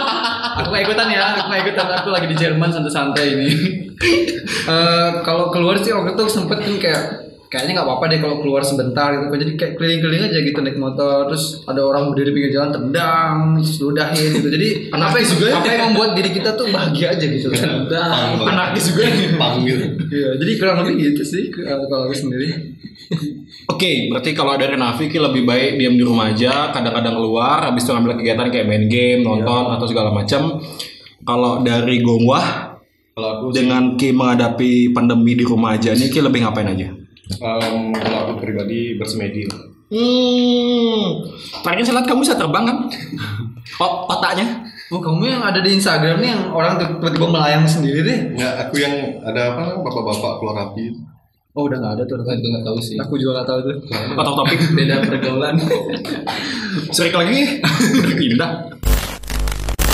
aku 0.61 0.69
nggak 0.69 0.85
ikutan 0.91 1.09
ya 1.09 1.39
aku 1.39 1.49
nggak 1.49 1.63
ikutan 1.65 1.87
aku 1.89 2.09
lagi 2.13 2.27
di 2.29 2.37
Jerman 2.37 2.69
santai-santai 2.69 3.27
ini 3.33 3.49
Eh, 4.69 5.11
kalau 5.27 5.51
keluar 5.51 5.75
sih 5.81 5.91
waktu 5.91 6.15
itu 6.15 6.25
sempet 6.31 6.61
kan 6.63 6.75
kayak 6.79 7.03
kayaknya 7.49 7.81
nggak 7.81 7.89
apa-apa 7.89 8.05
deh 8.13 8.19
kalau 8.21 8.37
keluar 8.45 8.63
sebentar 8.65 9.09
gitu 9.17 9.35
jadi 9.35 9.53
kayak 9.57 9.73
keliling-keliling 9.81 10.23
aja 10.29 10.39
gitu 10.45 10.59
naik 10.61 10.77
motor 10.77 11.33
terus 11.33 11.65
ada 11.65 11.81
orang 11.81 12.13
berdiri 12.13 12.31
pinggir 12.37 12.53
jalan 12.61 12.71
tendang 12.73 13.57
terus 13.57 13.81
ludahin 13.81 14.31
gitu 14.37 14.49
jadi 14.53 14.69
apa 14.97 15.17
yang 15.17 15.29
juga 15.29 15.45
ya? 15.49 15.55
apa 15.61 15.69
yang 15.69 15.83
membuat 15.93 16.11
diri 16.13 16.31
kita 16.37 16.51
tuh 16.55 16.67
bahagia 16.69 17.17
aja 17.17 17.25
gitu 17.25 17.49
tendang 17.53 18.39
Anarkis 18.59 18.85
juga. 18.93 19.05
Panggil. 19.39 19.79
Iya, 20.09 20.29
jadi 20.41 20.53
kurang 20.59 20.77
lebih 20.85 21.15
gitu 21.15 21.23
sih 21.25 21.45
kalau 21.53 21.87
kalau 21.87 22.11
aku 22.11 22.17
sendiri. 22.17 22.49
Oke, 23.69 24.11
berarti 24.13 24.31
kalau 24.37 24.57
dari 24.57 24.77
Nafi 24.77 25.09
Ki 25.09 25.21
lebih 25.21 25.45
baik 25.45 25.81
diam 25.81 25.95
di 25.97 26.05
rumah 26.05 26.33
aja, 26.33 26.73
kadang-kadang 26.73 27.15
keluar, 27.17 27.65
habis 27.69 27.85
itu 27.85 27.93
ngambil 27.95 28.21
kegiatan 28.21 28.49
kayak 28.53 28.67
main 28.69 28.85
game, 28.89 29.21
nonton 29.25 29.65
atau 29.73 29.87
segala 29.89 30.11
macam. 30.13 30.61
Kalau 31.25 31.61
dari 31.61 32.01
Gongwah 32.01 32.81
Kalau 33.13 33.29
aku 33.37 33.47
sih, 33.53 33.65
dengan 33.65 34.01
Ki 34.01 34.17
menghadapi 34.17 34.97
pandemi 34.97 35.37
di 35.37 35.45
rumah 35.45 35.77
aja 35.77 35.93
nih 35.93 36.09
Ki 36.09 36.25
lebih 36.25 36.41
ngapain 36.45 36.73
aja? 36.73 36.89
Em, 37.31 37.93
kalau 37.93 38.19
aku 38.25 38.33
pribadi 38.41 38.97
bersemedi. 38.97 39.45
Hmm, 39.89 41.25
terakhir 41.61 41.83
saya 41.83 41.95
lihat 41.97 42.07
kamu 42.07 42.21
bisa 42.23 42.35
terbang 42.35 42.65
kan? 42.65 42.79
Oh, 43.79 44.09
otaknya? 44.09 44.65
Oh, 44.91 44.99
kamu 44.99 45.29
yang 45.29 45.45
ada 45.45 45.61
di 45.61 45.71
Instagram 45.71 46.19
nih 46.19 46.35
yang 46.35 46.51
orang 46.51 46.81
tiba-tiba 46.81 47.31
melayang 47.31 47.63
sendiri 47.63 48.03
deh. 48.03 48.19
Nggak, 48.35 48.55
aku 48.67 48.75
yang 48.81 48.91
ada 49.23 49.55
apa 49.55 49.79
bapak-bapak 49.79 50.33
keluar 50.41 50.57
api. 50.67 50.99
Oh, 51.55 51.69
udah 51.69 51.79
nggak 51.79 51.95
ada 51.95 52.03
tuh. 52.03 52.19
Itu 52.19 52.49
nggak 52.49 52.65
tahu 52.65 52.79
sih. 52.83 52.97
Aku 52.99 53.15
juga 53.15 53.39
nggak 53.39 53.47
tahu 53.47 53.59
tuh. 53.63 53.77
Atau 54.19 54.33
topik 54.35 54.59
Beda 54.75 54.99
pergaulan. 55.05 55.55
serik 56.91 57.15
lagi? 57.15 57.61
Pindah. 58.19 58.51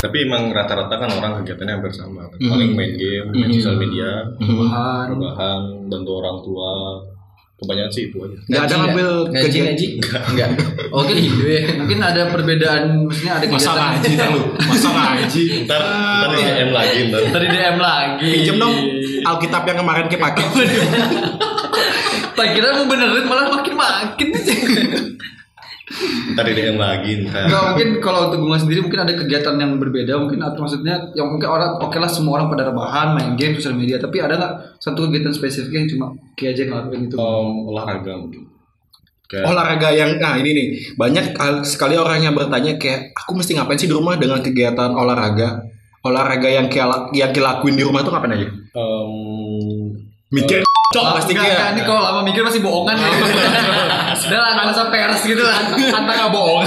Tapi 0.01 0.17
emang 0.23 0.49
rata-rata 0.49 0.95
kan 0.97 1.11
orang 1.13 1.43
kegiatannya 1.43 1.75
hampir 1.75 1.93
sama. 1.93 2.25
Mhm. 2.37 2.49
Paling 2.49 2.71
main 2.73 2.93
game, 2.97 3.27
main 3.37 3.51
Mhm. 3.51 3.57
sosial 3.59 3.77
media, 3.77 4.11
Bahan. 4.39 5.07
rebahan, 5.13 5.61
bantu 5.93 6.11
orang 6.25 6.37
tua. 6.41 6.73
Kebanyakan 7.55 7.91
sih 7.91 8.03
itu 8.11 8.17
aja. 8.19 8.37
Nggak 8.45 8.63
ada 8.63 8.75
ngambil 8.77 9.09
kegiatan. 9.31 9.65
ngaji. 9.71 9.87
Enggak. 10.03 10.49
Oke, 10.91 11.13
gitu 11.15 11.43
ya. 11.47 11.61
Mungkin 11.79 11.99
ada 11.99 12.23
perbedaan, 12.29 12.83
maksudnya 13.07 13.33
ada 13.39 13.45
Masa 13.47 13.71
kegiatan. 13.71 13.89
ngaji 13.95 14.35
lu? 14.35 14.43
Masa 14.59 14.89
ngaji? 14.91 15.45
Ntar, 15.65 15.81
ntar 15.81 16.29
di 16.29 16.43
DM 16.43 16.71
lagi 16.71 16.99
ntar. 17.09 17.21
Tadi 17.31 17.47
DM 17.47 17.79
lagi. 17.79 18.29
Pinjem 18.35 18.57
dong 18.59 18.75
Alkitab 19.25 19.63
yang 19.65 19.79
kemarin 19.81 20.05
Ki 20.07 20.17
pakai. 20.17 20.45
Tak 22.35 22.51
kira 22.51 22.75
mau 22.75 22.91
benerin 22.91 23.31
malah 23.31 23.47
makin 23.47 23.75
makin. 23.79 24.29
Ntar 26.35 26.45
DM 26.45 26.75
lagi 26.75 27.23
ntar. 27.23 27.47
Enggak 27.47 27.63
mungkin 27.69 27.89
kalau 27.99 28.21
untuk 28.27 28.43
gue 28.43 28.59
sendiri 28.59 28.81
mungkin 28.81 29.01
ada 29.01 29.13
kegiatan 29.13 29.55
yang 29.55 29.77
berbeda. 29.77 30.13
Mungkin 30.17 30.39
atau 30.39 30.61
maksudnya 30.61 30.95
yang 31.13 31.29
mungkin 31.29 31.47
orang 31.47 31.79
oke 31.79 31.95
lah 31.95 32.09
semua 32.09 32.37
orang 32.37 32.49
pada 32.49 32.67
rebahan 32.67 33.15
main 33.15 33.31
game 33.35 33.55
sosial 33.55 33.73
media. 33.73 33.97
Tapi 33.97 34.19
ada 34.19 34.35
nggak 34.35 34.53
satu 34.79 35.07
kegiatan 35.07 35.31
spesifik 35.31 35.73
yang 35.73 35.87
cuma 35.87 36.07
kayak 36.35 36.55
aja 36.55 36.63
ngelakuin 36.67 37.01
itu 37.05 37.15
Em, 37.15 37.49
olahraga 37.65 38.13
mungkin. 38.17 38.43
Kayak 39.25 39.45
olahraga 39.47 39.89
yang 39.91 40.11
nah 40.19 40.35
ini 40.35 40.51
nih. 40.51 40.67
Banyak 40.95 41.25
kal- 41.33 41.65
sekali 41.65 41.95
orang 41.95 42.21
yang 42.21 42.35
bertanya 42.35 42.75
kayak 42.75 43.15
aku 43.15 43.35
mesti 43.35 43.55
ngapain 43.55 43.77
sih 43.77 43.87
di 43.87 43.95
rumah 43.95 44.15
dengan 44.15 44.39
kegiatan 44.39 44.91
olahraga? 44.91 45.63
Olahraga 46.03 46.49
yang 46.49 46.67
kayak 46.67 47.13
yang 47.13 47.31
dilakuin 47.31 47.75
di 47.75 47.85
rumah 47.87 48.03
tuh 48.03 48.11
ngapain 48.11 48.35
aja? 48.35 48.49
Em, 48.51 49.11
mikir 50.29 50.61
cok 50.91 51.07
pasti 51.17 51.33
Enggak, 51.33 51.43
kayak 51.43 51.57
enggak, 51.57 51.71
ini 51.73 51.83
kalau 51.83 52.01
lama 52.01 52.21
mikir 52.23 52.43
masih 52.43 52.61
bohongan 52.61 52.95
Sudah 54.25 54.39
lah, 54.41 54.51
nggak 54.57 54.73
usah 54.73 54.87
pers 54.89 55.21
gitu 55.29 55.43
lah. 55.45 55.59
kata 55.77 56.13
nggak 56.17 56.31
bohong 56.33 56.65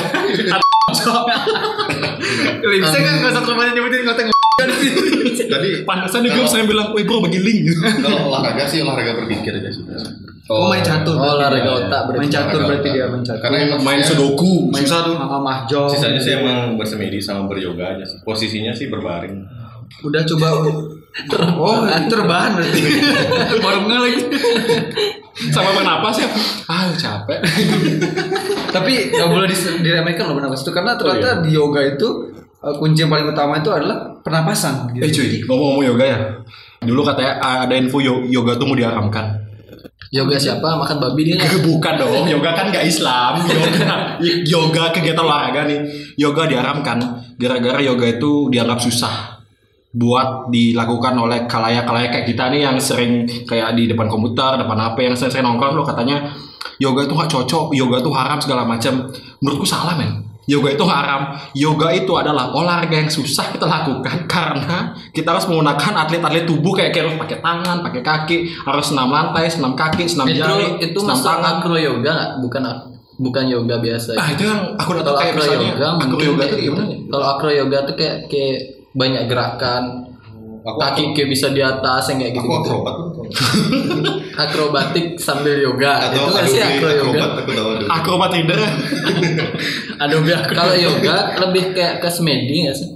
Bisa 2.62 2.98
kan 2.98 3.14
nggak 3.20 3.32
usah 3.34 3.44
terlalu 3.44 3.74
nyebutin 3.74 4.06
kota 4.06 4.22
tadi 5.48 5.86
pantesan 5.86 6.26
di 6.26 6.30
grup 6.34 6.50
saya 6.50 6.66
bilang 6.66 6.92
wih 6.92 7.06
bro 7.06 7.22
bagi 7.24 7.40
link 7.40 7.78
kalau 8.02 8.34
olahraga 8.34 8.66
sih 8.66 8.82
olahraga 8.82 9.14
berpikir 9.16 9.54
aja 9.54 9.70
sih. 9.70 9.86
Oh, 10.48 10.72
main 10.72 10.80
catur. 10.80 11.20
Oh, 11.20 11.36
olahraga 11.36 11.76
otak 11.76 12.02
berarti. 12.08 12.20
Main 12.24 12.32
catur 12.32 12.62
berarti 12.64 12.90
dia 12.96 13.06
main 13.12 13.20
catur. 13.20 13.42
Karena 13.44 13.58
emang 13.68 13.82
main 13.84 14.00
sudoku 14.00 14.72
main 14.72 14.82
susah 14.82 15.04
tuh 15.04 15.16
sama 15.20 15.38
mahjong. 15.44 15.90
Sisanya 15.92 16.22
sih 16.24 16.34
emang 16.40 16.80
bersemedi 16.80 17.20
sama 17.20 17.52
beryoga 17.52 17.96
aja 17.96 18.04
sih. 18.08 18.18
Posisinya 18.24 18.72
sih 18.72 18.88
berbaring. 18.88 19.44
Udah 20.02 20.22
coba 20.24 20.48
Oh, 21.58 21.82
itu 21.84 22.14
rebahan 22.14 22.52
berarti. 22.54 22.80
Baru 23.66 23.90
lagi. 23.90 24.22
sama 25.50 25.70
bernapas 25.72 26.18
ya 26.18 26.30
ah 26.66 26.90
capek 26.92 27.38
Tapi 28.68 28.92
nggak 29.12 29.28
boleh 29.28 29.50
diremehkan 29.80 30.26
loh 30.26 30.36
bernapas 30.36 30.62
itu 30.62 30.70
karena 30.70 30.98
ternyata 30.98 31.42
di 31.42 31.54
yoga 31.54 31.78
itu 31.80 32.34
eh, 32.58 32.74
kunci 32.74 33.02
yang 33.02 33.12
paling 33.12 33.30
utama 33.30 33.58
itu 33.58 33.70
adalah 33.70 34.18
pernapasan. 34.18 34.90
gitu. 34.94 35.02
eh 35.02 35.10
cuy 35.10 35.28
ngomong-ngomong 35.46 35.86
yoga 35.88 36.06
ya 36.06 36.18
dulu 36.80 37.02
katanya 37.04 37.38
ada 37.64 37.74
info 37.74 37.98
yo- 37.98 38.26
yoga 38.26 38.58
tuh 38.58 38.66
mau 38.66 38.74
diharamkan 38.74 39.46
Yoga 40.08 40.40
siapa? 40.40 40.64
Makan 40.64 41.04
babi 41.04 41.28
dia. 41.28 41.36
bukan 41.60 41.94
dong 42.00 42.26
yoga 42.26 42.56
kan 42.56 42.72
gak 42.72 42.88
Islam 42.88 43.44
yoga 43.44 43.94
yoga 44.42 44.84
kegiatan 44.90 45.20
olahraga 45.20 45.68
nih 45.68 45.80
yoga 46.16 46.48
diharamkan 46.48 46.98
gara-gara 47.36 47.78
yoga 47.78 48.10
itu 48.10 48.50
dianggap 48.50 48.80
susah 48.80 49.37
buat 49.96 50.52
dilakukan 50.52 51.16
oleh 51.16 51.48
kalayak-kalayak 51.48 52.12
kayak 52.12 52.28
kita 52.28 52.52
nih 52.52 52.68
yang 52.68 52.78
sering 52.78 53.24
kayak 53.48 53.74
di 53.74 53.88
depan 53.88 54.12
komputer 54.12 54.60
depan 54.60 54.78
HP 54.78 54.98
yang 55.08 55.16
sering-sering 55.16 55.48
nongkrong 55.48 55.80
lo 55.80 55.84
katanya 55.88 56.28
yoga 56.78 57.08
itu 57.08 57.14
gak 57.16 57.32
cocok 57.32 57.66
yoga 57.74 57.98
itu 58.04 58.12
haram 58.14 58.38
segala 58.38 58.68
macam 58.68 59.10
menurutku 59.42 59.66
salah 59.66 59.98
men 59.98 60.28
yoga 60.48 60.70
itu 60.72 60.86
haram 60.88 61.36
yoga 61.52 61.92
itu 61.92 62.12
adalah 62.16 62.56
olahraga 62.56 62.96
yang 63.04 63.12
susah 63.12 63.52
kita 63.52 63.68
lakukan 63.68 64.26
karena 64.32 64.96
kita 65.12 65.36
harus 65.36 65.46
menggunakan 65.52 66.08
atlet-atlet 66.08 66.48
tubuh 66.48 66.72
kayak 66.76 66.96
kayak 66.96 67.12
harus 67.12 67.18
pakai 67.20 67.38
tangan 67.44 67.78
pakai 67.84 68.02
kaki 68.02 68.38
harus 68.64 68.86
senam 68.88 69.12
lantai 69.12 69.46
senam 69.52 69.76
kaki 69.76 70.08
senam 70.08 70.26
Itu 70.32 70.40
jari 70.40 70.68
itu 70.80 71.00
senam 71.04 71.20
tangan 71.20 71.60
acro 71.60 71.76
yoga? 71.76 72.40
Bukan 72.40 72.64
bukan 73.18 73.44
yoga 73.50 73.82
biasa. 73.82 74.14
Ah 74.16 74.30
itu 74.32 74.46
yang 74.46 74.78
aku 74.78 74.94
udah 74.94 75.04
tahu 75.04 75.16
kayak 75.20 75.34
misalnya 75.36 75.68
yoga 75.74 75.88
mungkin 76.00 76.28
yoga 76.32 76.44
tuh 76.48 76.58
gimana 76.62 76.86
ya? 76.86 76.98
Kalau 77.12 77.26
acro 77.28 77.50
yoga 77.52 77.78
tuh 77.84 77.96
kayak 77.98 78.18
kayak 78.32 78.77
banyak 78.98 79.24
gerakan. 79.30 79.84
Aku 80.68 80.76
Kaki 80.76 81.16
kayak 81.16 81.30
bisa 81.32 81.48
di 81.50 81.64
atas 81.64 82.12
yang 82.12 82.20
kayak 82.20 82.34
gitu-gitu. 82.36 82.60
akrobat. 82.76 82.96
Akrobatik 84.44 85.16
sambil 85.16 85.56
yoga. 85.58 86.12
Atau 86.12 86.20
itu 86.20 86.30
nggak 86.30 86.46
sih 86.46 86.60
Adobe 86.60 86.92
yoga? 86.94 87.24
akrobat 87.88 88.30
Adobe. 88.36 88.56
Adobe 90.04 90.32
acro. 90.36 90.54
Kalau 90.54 90.76
yoga 90.76 91.16
lebih 91.40 91.72
kayak 91.72 92.04
ke 92.04 92.10
semedi 92.12 92.68
nggak 92.68 92.76
sih? 92.76 92.90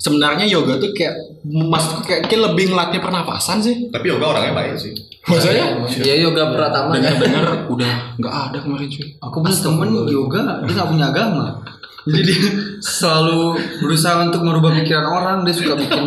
sebenarnya 0.00 0.48
yoga 0.48 0.80
tuh 0.80 0.96
kayak 0.96 1.12
maksudku 1.44 2.08
kayak, 2.08 2.24
kayak 2.24 2.42
lebih 2.52 2.72
ngelatih 2.72 3.04
pernapasan 3.04 3.60
sih 3.60 3.92
Tapi 3.92 4.08
yoga 4.08 4.32
orangnya 4.32 4.56
baik 4.56 4.72
sih. 4.80 4.92
maksudnya 5.20 5.76
Ya 6.00 6.16
yoga 6.16 6.48
pratama. 6.48 6.96
dengar-dengar 6.96 7.68
udah 7.68 7.92
nggak 8.16 8.34
ada 8.48 8.58
kemarin 8.64 8.88
cuy 8.88 9.04
Aku 9.20 9.44
punya 9.44 9.56
temen 9.60 9.88
yoga, 10.08 10.40
dia 10.64 10.72
nggak 10.72 10.88
punya 10.88 11.06
agama. 11.12 11.46
Jadi 12.02 12.22
dia 12.24 12.40
selalu 12.80 13.40
berusaha 13.78 14.24
untuk 14.24 14.40
merubah 14.40 14.72
pikiran 14.72 15.04
orang. 15.04 15.36
Dia 15.42 15.52
suka 15.52 15.74
bikin. 15.74 16.04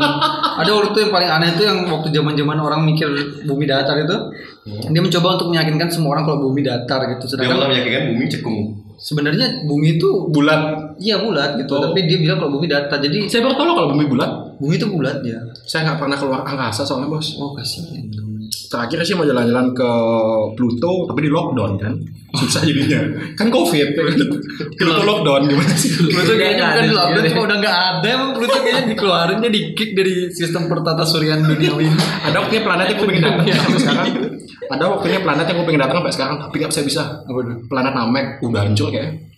Ada 0.53 0.69
waktu 0.69 0.89
itu 0.89 1.00
yang 1.01 1.12
paling 1.12 1.29
aneh 1.31 1.50
itu 1.53 1.63
yang 1.63 1.77
waktu 1.85 2.09
zaman 2.09 2.33
zaman 2.33 2.57
orang 2.57 2.81
mikir 2.81 3.09
bumi 3.43 3.65
datar 3.65 3.97
itu, 3.97 4.17
dia 4.65 5.01
mencoba 5.01 5.38
untuk 5.38 5.50
meyakinkan 5.50 5.88
semua 5.88 6.17
orang 6.17 6.25
kalau 6.25 6.39
bumi 6.43 6.62
datar 6.62 6.97
gitu. 7.12 7.29
Dia 7.29 7.45
malah 7.45 7.69
Sedangkan 7.69 7.69
meyakinkan 7.69 8.03
bumi 8.09 8.25
cekung. 8.27 8.59
sebenarnya 8.95 9.67
bumi 9.67 10.00
itu 10.00 10.09
bulat 10.29 10.62
iya 10.95 11.19
bulat 11.19 11.59
gitu, 11.59 11.75
Oh. 11.75 11.83
tapi 11.83 12.07
dia 12.07 12.17
bilang 12.17 12.39
kalau 12.39 12.55
bumi 12.55 12.65
datar. 12.65 12.97
Jadi 12.97 13.27
saya 13.27 13.43
baru 13.43 13.53
tahu 13.53 13.73
kalau 13.75 13.89
bumi 13.91 14.05
bulat 14.07 14.31
bumi 14.57 14.73
itu 14.77 14.88
bulat 14.88 15.19
ya. 15.21 15.38
saya 15.62 15.91
nggak 15.91 16.00
pernah 16.00 16.15
keluar 16.15 16.41
angkasa 16.41 16.81
soalnya 16.81 17.12
bos 17.12 17.35
Oh 17.35 17.51
kasihan. 17.51 18.00
Terakhir 18.73 19.05
sih 19.05 19.13
mau 19.13 19.21
jalan-jalan 19.21 19.69
ke 19.77 19.89
Pluto 20.57 21.05
tapi 21.05 21.19
di 21.21 21.29
lockdown 21.29 21.77
kan? 21.77 21.93
Susah 22.33 22.65
jadinya. 22.65 22.97
Kan 23.37 23.53
covid 23.53 23.93
ya 23.93 24.01
kan? 24.01 24.25
Pluto 24.73 25.01
lockdown 25.05 25.41
gimana 25.45 25.73
sih? 25.77 25.93
Pluto 25.93 26.33
kayaknya 26.33 26.73
bukan 26.73 26.83
di 26.89 26.93
lockdown, 26.97 27.21
Ada. 27.21 27.29
cuma 27.29 27.43
udah 27.45 27.57
nggak 27.61 27.77
ada. 27.77 28.07
Emang 28.09 28.31
Pluto 28.33 28.57
kayaknya 28.57 28.83
dikeluarinnya 28.89 29.49
di 29.53 29.61
kick 29.77 29.93
dari 29.93 30.13
sistem 30.33 30.65
pertata 30.65 31.05
suryaan 31.05 31.45
duniawi. 31.45 31.85
ada 32.25 32.37
waktunya 32.41 32.63
planet 32.65 32.85
yang 32.89 32.97
gue 32.97 33.07
pengen 33.13 33.23
datang 33.29 33.45
sampai 33.53 33.77
sekarang. 33.77 34.07
Ada 34.73 34.83
waktunya 34.89 35.19
planet 35.21 35.45
yang 35.45 35.57
gue 35.61 35.67
pengen 35.69 35.81
datang 35.85 35.97
sampai 36.01 36.13
sekarang 36.17 36.35
tapi 36.41 36.55
nggak 36.57 36.71
bisa 36.73 36.81
bisa. 36.81 37.03
Planet 37.69 37.93
Namek 37.93 38.25
udah 38.41 38.61
hancur 38.65 38.89
kayak 38.89 39.33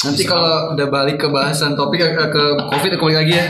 Nanti 0.00 0.24
kalau 0.24 0.72
udah 0.72 0.88
balik 0.88 1.20
ke 1.20 1.28
bahasan 1.28 1.76
topik 1.76 2.00
ke, 2.00 2.24
ke 2.32 2.42
covid 2.72 2.90
aku 2.96 3.04
balik 3.12 3.18
lagi 3.20 3.34
ya. 3.36 3.46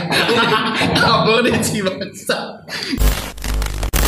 kabel 0.99 1.47
deh 1.47 1.55
sih 1.63 1.79
bangsa 1.79 2.59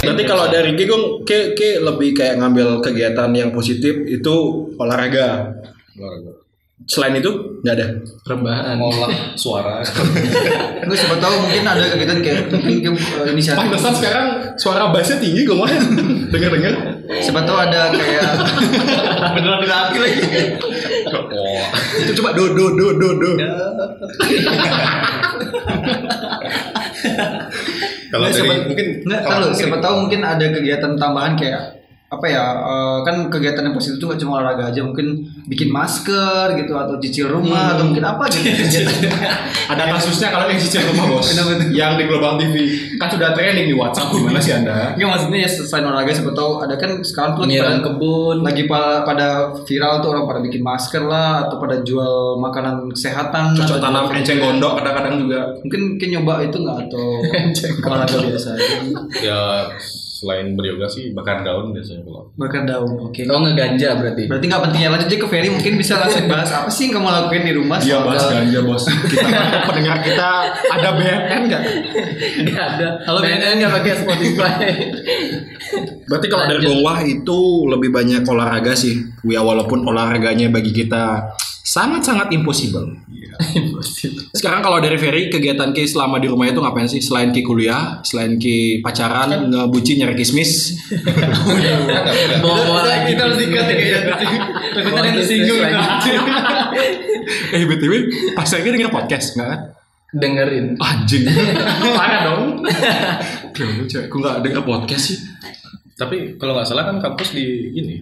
Berarti 0.03 0.23
kalau 0.27 0.45
dari 0.51 0.75
Gigung, 0.75 1.23
ke, 1.23 1.55
ke 1.55 1.79
lebih 1.79 2.11
kayak 2.11 2.43
ngambil 2.43 2.83
kegiatan 2.83 3.31
yang 3.31 3.55
positif 3.55 4.03
itu 4.05 4.35
olahraga. 4.75 5.55
Olahraga. 5.95 6.43
Selain 6.83 7.15
itu 7.15 7.31
nggak 7.63 7.75
ada. 7.79 7.87
Rebahan. 8.27 8.75
Ngolah 8.75 9.07
suara. 9.39 9.79
Lu 10.83 10.91
siapa 10.91 11.15
tahu 11.15 11.47
mungkin 11.47 11.63
ada 11.63 11.95
kegiatan 11.95 12.19
kayak 12.19 12.51
mungkin 12.51 12.99
uh, 12.99 13.31
inisiatif. 13.31 13.71
Pantesan 13.71 13.95
sekarang 13.95 14.27
suara 14.59 14.91
bassnya 14.91 15.23
tinggi 15.23 15.47
gue 15.47 15.55
mah. 15.55 15.71
Dengar 16.27 16.51
dengar. 16.51 16.75
Siapa 17.23 17.39
tahu 17.47 17.55
ada 17.55 17.87
kayak 17.95 18.27
beneran 19.39 19.63
dilatih 19.63 19.99
lagi. 20.03 20.21
Wah. 21.07 21.67
Itu 22.03 22.11
coba 22.19 22.35
do 22.35 22.51
do 22.51 22.75
do 22.75 22.87
do 22.99 23.09
do. 23.15 23.31
Kalau 28.13 28.29
dari 28.29 28.45
mungkin 28.69 28.87
Nggak, 29.09 29.21
tahu, 29.25 29.43
siapa 29.57 29.77
tahu 29.81 29.95
mungkin 30.05 30.21
ada 30.21 30.45
kegiatan 30.53 30.93
tambahan 31.01 31.33
kayak 31.33 31.82
apa 32.13 32.25
ya 32.29 32.45
eh, 32.53 32.97
kan 33.03 33.15
kegiatan 33.27 33.65
yang 33.65 33.75
positif 33.75 33.97
itu 33.97 34.05
nggak 34.05 34.19
cuma 34.21 34.31
olahraga 34.39 34.69
aja 34.69 34.81
mungkin 34.85 35.25
bikin 35.49 35.73
masker 35.73 36.53
gitu 36.61 36.73
atau 36.77 36.95
cicil 37.01 37.27
rumah 37.33 37.73
atau 37.73 37.89
mungkin 37.89 38.05
apa 38.05 38.29
gitu. 38.29 38.49
Ada 39.71 39.83
kasusnya 39.97 40.29
kalau 40.29 40.45
yang 40.51 40.59
cicil 40.61 40.85
rumah 40.93 41.05
bos. 41.09 41.33
Kenapa? 41.33 41.57
Yang 41.73 41.91
di 41.97 42.03
Global 42.05 42.33
TV 42.37 42.55
kan 43.01 43.07
sudah 43.09 43.33
training 43.33 43.65
di 43.71 43.75
WhatsApp 43.75 44.13
gimana 44.13 44.39
sih 44.39 44.53
anda? 44.53 44.93
Enggak 44.93 45.09
maksudnya 45.17 45.39
ya 45.43 45.49
selain 45.49 45.85
olahraga 45.89 46.11
siapa 46.13 46.31
tahu 46.37 46.51
ada 46.61 46.75
kan 46.77 46.91
sekarang 47.01 47.31
tuh 47.35 47.43
pada, 47.49 47.81
kebun. 47.81 48.37
lagi 48.43 48.63
pa- 48.69 49.01
pada 49.03 49.27
viral 49.65 49.99
tuh 50.03 50.09
orang 50.13 50.25
pada 50.29 50.39
bikin 50.43 50.61
masker 50.61 51.03
lah 51.03 51.47
atau 51.49 51.57
pada 51.57 51.81
jual 51.81 52.37
makanan 52.37 52.91
kesehatan 52.93 53.57
Cocok 53.57 53.79
tanam 53.81 54.05
enceng 54.13 54.39
gondok 54.39 54.77
kadang-kadang 54.79 55.15
juga. 55.25 55.41
mungkin 55.63 55.81
mungkin 55.95 56.09
nyoba 56.19 56.33
itu 56.43 56.57
nggak 56.59 56.77
atau 56.87 57.05
olahraga 57.87 58.17
biasa 58.27 58.49
ya 59.23 59.39
selain 60.23 60.55
beryoga 60.55 60.87
sih 60.87 61.11
bakar 61.11 61.43
daun 61.43 61.75
biasanya 61.75 61.99
kalau 62.01 62.31
bakar 62.33 62.63
daun 62.63 62.95
oke 63.03 63.19
Oh 63.27 63.39
ngeganja 63.41 63.89
berarti. 63.93 64.23
berarti 64.31 64.45
nggak 64.47 64.61
pentingnya 64.63 64.89
lanjut 64.89 65.07
aja 65.07 65.17
ke 65.19 65.27
Ferry 65.27 65.49
mungkin 65.51 65.73
bisa 65.75 65.99
langsung 65.99 66.25
bahas 66.25 66.47
apa 66.49 66.71
sih 66.71 66.87
yang 66.87 66.95
kamu 66.95 67.07
lakuin 67.11 67.43
di 67.43 67.53
rumah 67.53 67.77
Iya 67.77 67.97
bahas 68.01 68.23
ganja 68.25 68.59
bos. 68.61 68.83
Kita 68.87 69.27
pendengar 69.67 69.97
kita 69.99 70.29
ada 70.71 70.89
BNN 70.95 71.41
nggak? 71.45 71.63
Gak 72.47 72.63
ada. 72.71 72.87
Kalau 73.03 73.19
BNN 73.19 73.55
nggak 73.59 73.73
pakai 73.73 73.91
Spotify. 73.99 74.53
Berarti 76.03 76.27
kalau 76.27 76.45
dari 76.45 76.59
Lanjut. 76.61 76.69
Bung 76.69 76.81
Wah 76.83 76.99
itu 77.01 77.39
lebih 77.67 77.89
banyak 77.89 78.21
olahraga 78.23 78.73
sih. 78.73 78.95
Ya 79.25 79.41
walaupun 79.41 79.83
olahraganya 79.83 80.47
bagi 80.47 80.71
kita 80.71 81.33
sangat-sangat 81.63 82.29
impossible. 82.37 82.91
Sekarang 84.35 84.61
kalau 84.61 84.77
dari 84.77 84.99
Ferry 84.99 85.31
kegiatan 85.31 85.73
Ki 85.73 85.89
selama 85.89 86.21
di 86.21 86.29
rumah 86.29 86.45
itu 86.45 86.59
ngapain 86.61 86.85
sih? 86.85 87.01
Selain 87.01 87.33
Ki 87.33 87.41
kuliah, 87.41 88.03
selain 88.03 88.37
Ki 88.37 88.83
pacaran, 88.83 89.49
ngebucin 89.49 90.03
nyari 90.03 90.13
kismis. 90.19 90.77
Bawa 92.43 92.85
lagi. 92.85 93.15
kita 93.15 93.21
harus 93.25 93.37
dikat 93.41 93.65
ya 93.65 93.75
kayaknya 93.79 93.99
takutnya 94.73 95.01
yang 95.01 95.15
tersinggung 95.17 95.59
eh 97.55 97.63
btw, 97.63 97.93
pas 98.35 98.49
lagi 98.51 98.67
denger 98.67 98.91
podcast 98.91 99.39
nggak 99.39 99.47
kan? 99.47 99.61
dengerin. 100.13 100.77
Anjing, 100.77 101.25
parah 101.97 102.19
dong. 102.27 102.61
Gimana 103.55 103.83
cewekku 103.89 104.17
nggak 104.21 104.37
denger 104.45 104.61
podcast 104.61 105.03
sih? 105.09 105.17
tapi 105.93 106.35
kalau 106.41 106.57
nggak 106.57 106.67
salah 106.67 106.89
kan 106.89 106.97
kampus 106.97 107.37
di 107.37 107.69
ini 107.69 107.95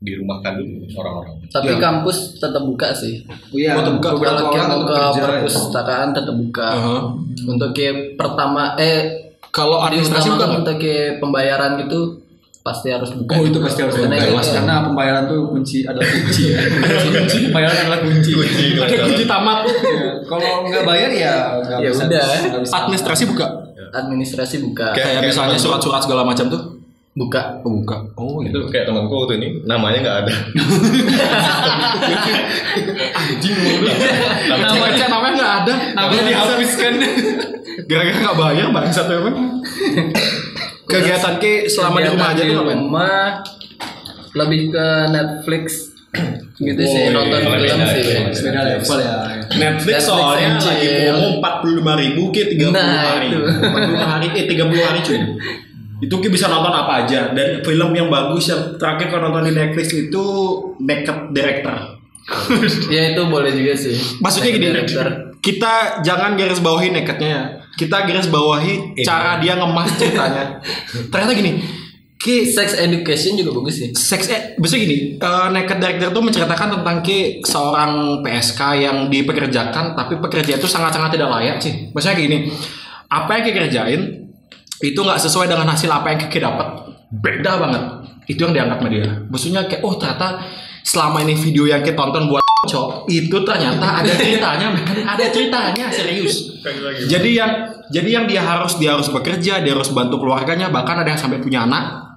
dirumahkan 0.00 0.52
dulu 0.56 0.80
orang-orang 0.94 1.34
Tapi 1.46 1.70
Ya. 1.70 1.78
kampus 1.78 2.16
tetap 2.36 2.62
buka 2.62 2.88
sih. 2.90 3.20
iya 3.50 3.76
Oh, 3.76 3.84
terbuka. 3.84 4.16
beberapa 4.16 4.40
Kalau 4.40 4.50
kita 4.50 4.64
mau 4.64 4.76
untuk 4.78 4.88
ke 4.88 4.96
ya. 4.96 5.10
perpustakaan 5.20 6.08
tetap 6.10 6.34
buka. 6.34 6.68
Uh-huh. 6.72 7.00
Untuk 7.46 7.70
ke 7.70 7.86
pertama 8.14 8.72
eh 8.76 8.98
Kalau 9.50 9.76
administrasi 9.78 10.30
nggak? 10.30 10.56
untuk 10.56 10.76
ke 10.76 10.94
pembayaran 11.18 11.76
gitu 11.78 12.16
pasti 12.60 12.88
harus 12.88 13.12
buka. 13.14 13.34
Oh 13.34 13.44
itu 13.44 13.58
pasti 13.58 13.80
harus 13.82 13.92
Karena 13.94 14.14
dibuka, 14.14 14.24
itu- 14.26 14.36
Mas. 14.36 14.48
karena 14.52 14.74
pembayaran 14.82 15.22
tuh 15.26 15.40
kunci 15.48 15.78
adalah 15.82 16.06
kunci 16.06 16.42
ya. 16.46 16.58
kunci 17.14 17.36
pembayaran 17.46 17.76
adalah 17.82 18.00
kunci. 18.00 18.32
Ada 18.78 18.96
kunci 19.02 19.24
tamat. 19.26 19.58
Ya, 19.68 20.08
Kalau 20.24 20.50
nggak 20.62 20.84
bayar 20.86 21.10
ya 21.10 21.34
nggak 21.58 21.78
Ya 21.78 21.88
bisa. 21.90 22.04
udah. 22.06 22.24
bisa. 22.56 22.74
Administrasi 22.78 23.24
buka. 23.26 23.46
administrasi 23.90 24.56
buka. 24.62 24.94
Kayak- 24.94 25.18
Kayak 25.18 25.22
misalnya 25.28 25.58
surat-surat 25.58 26.00
segala 26.00 26.22
macam 26.22 26.46
tuh. 26.46 26.62
Buka. 27.10 27.58
Oh, 27.66 27.82
buka. 27.82 27.96
Oh, 28.14 28.38
itu 28.38 28.54
kayak 28.70 28.86
temanku 28.86 29.10
waktu 29.10 29.42
ini 29.42 29.48
namanya 29.66 29.98
nggak 29.98 30.18
ada 30.24 30.34
Anjing 33.18 33.56
namanya 34.50 35.06
namanya 35.10 35.34
nggak 35.34 35.52
ada. 35.64 35.74
Namanya 35.98 36.22
dihapuskan. 36.22 36.92
Gara-gara 37.90 38.18
nggak 38.22 38.36
bayar 38.38 38.66
bangsat 38.70 39.04
tuh 39.10 39.16
emang. 39.18 39.36
Kegiatan 40.86 41.34
Ki 41.38 41.66
selama 41.66 41.98
di 41.98 42.08
rumah 42.10 42.28
aja 42.30 42.42
tuh 42.42 42.54
ngapain? 42.54 42.78
rumah 42.78 43.22
lebih 44.30 44.70
ke 44.70 44.86
Netflix 45.10 45.64
gitu 46.66 46.82
sih 46.82 47.10
nonton 47.10 47.38
iya, 47.38 47.50
film 47.50 47.78
beda, 47.80 47.86
sih. 47.94 48.02
iya. 48.02 48.20
Beda 48.30 48.60
level 48.66 48.98
ya. 48.98 49.14
Netflix 49.50 49.98
soalnya 50.06 50.58
lagi 50.58 50.86
promo 51.06 51.26
empat 51.38 51.54
puluh 51.62 51.74
lima 51.82 51.94
ribu 51.98 52.30
Ki 52.30 52.42
tiga 52.54 52.70
puluh 52.70 52.78
Nah, 52.78 53.02
hari. 53.18 53.26
Empat 53.34 53.82
puluh 53.86 54.02
hari 54.02 54.26
eh 54.34 54.44
tiga 54.46 54.64
puluh 54.70 54.82
hari 54.82 55.00
cuy. 55.02 55.18
Itu 56.00 56.16
Ki 56.18 56.32
bisa 56.32 56.48
nonton 56.48 56.72
apa 56.72 57.04
aja 57.04 57.36
dan 57.36 57.60
film 57.60 57.90
yang 57.92 58.08
bagus 58.08 58.48
yang 58.48 58.80
terakhir 58.80 59.12
kalau 59.12 59.28
nonton 59.28 59.52
di 59.52 59.52
Netflix 59.52 59.92
itu 59.92 60.24
Naked 60.80 61.36
Director. 61.36 62.00
Ya 62.94 63.10
itu 63.10 63.22
boleh 63.26 63.50
juga 63.50 63.74
sih. 63.74 63.96
Maksudnya 64.22 64.50
gini, 64.54 64.70
Director. 64.70 65.34
kita 65.42 66.04
jangan 66.04 66.38
garis 66.38 66.62
bawahi 66.62 66.94
nakednya 66.94 67.28
ya. 67.28 67.42
Kita 67.74 68.04
garis 68.06 68.28
bawahi 68.28 68.94
Ini. 68.94 69.02
cara 69.02 69.40
dia 69.40 69.56
ngemas 69.56 69.88
ceritanya. 69.96 70.44
Ternyata 71.12 71.32
gini, 71.32 71.58
Ki 72.20 72.44
Sex 72.44 72.76
education 72.76 73.40
juga 73.40 73.56
bagus 73.56 73.80
sih. 73.80 73.88
Sex 73.96 74.28
eh 74.28 74.54
maksudnya 74.60 74.84
gini, 74.84 74.96
eh, 75.16 75.46
Naked 75.48 75.78
Director 75.80 76.08
itu 76.12 76.20
menceritakan 76.20 76.68
tentang 76.78 76.96
Ki 77.00 77.40
seorang 77.42 78.20
PSK 78.20 78.60
yang 78.78 78.96
dipekerjakan 79.08 79.96
tapi 79.96 80.20
pekerja 80.20 80.60
itu 80.60 80.68
sangat-sangat 80.68 81.16
tidak 81.16 81.32
layak 81.32 81.56
sih. 81.58 81.88
Maksudnya 81.90 82.14
kayak 82.14 82.26
gini, 82.28 82.38
apa 83.08 83.30
yang 83.34 83.42
Ki 83.42 83.52
kerjain 83.56 84.00
itu 84.80 84.96
nggak 84.96 85.20
sesuai 85.20 85.46
dengan 85.48 85.68
hasil 85.68 85.88
apa 85.92 86.12
yang 86.12 86.18
Ki 86.26 86.40
dapat. 86.40 86.68
Beda 87.12 87.60
banget. 87.60 87.82
Itu 88.28 88.48
yang 88.48 88.52
dianggap 88.56 88.78
sama 88.80 88.88
dia. 88.88 89.08
Maksudnya 89.28 89.62
kayak 89.68 89.82
oh 89.84 89.94
ternyata 90.00 90.40
selama 90.84 91.20
ini 91.24 91.36
video 91.36 91.68
yang 91.68 91.84
Ki 91.84 91.92
tonton 91.92 92.28
buat 92.32 92.40
cok 92.60 93.08
itu 93.08 93.36
ternyata 93.40 94.04
ada 94.04 94.12
ceritanya, 94.12 94.68
ada 95.04 95.24
ceritanya 95.32 95.86
serius. 95.88 96.60
Jadi 97.08 97.30
yang 97.36 97.52
jadi 97.88 98.20
yang 98.20 98.24
dia 98.28 98.44
harus 98.44 98.76
dia 98.76 98.96
harus 98.96 99.08
bekerja, 99.08 99.64
dia 99.64 99.72
harus 99.72 99.92
bantu 99.92 100.20
keluarganya, 100.20 100.68
bahkan 100.68 101.00
ada 101.00 101.08
yang 101.12 101.20
sampai 101.20 101.40
punya 101.40 101.64
anak 101.64 102.10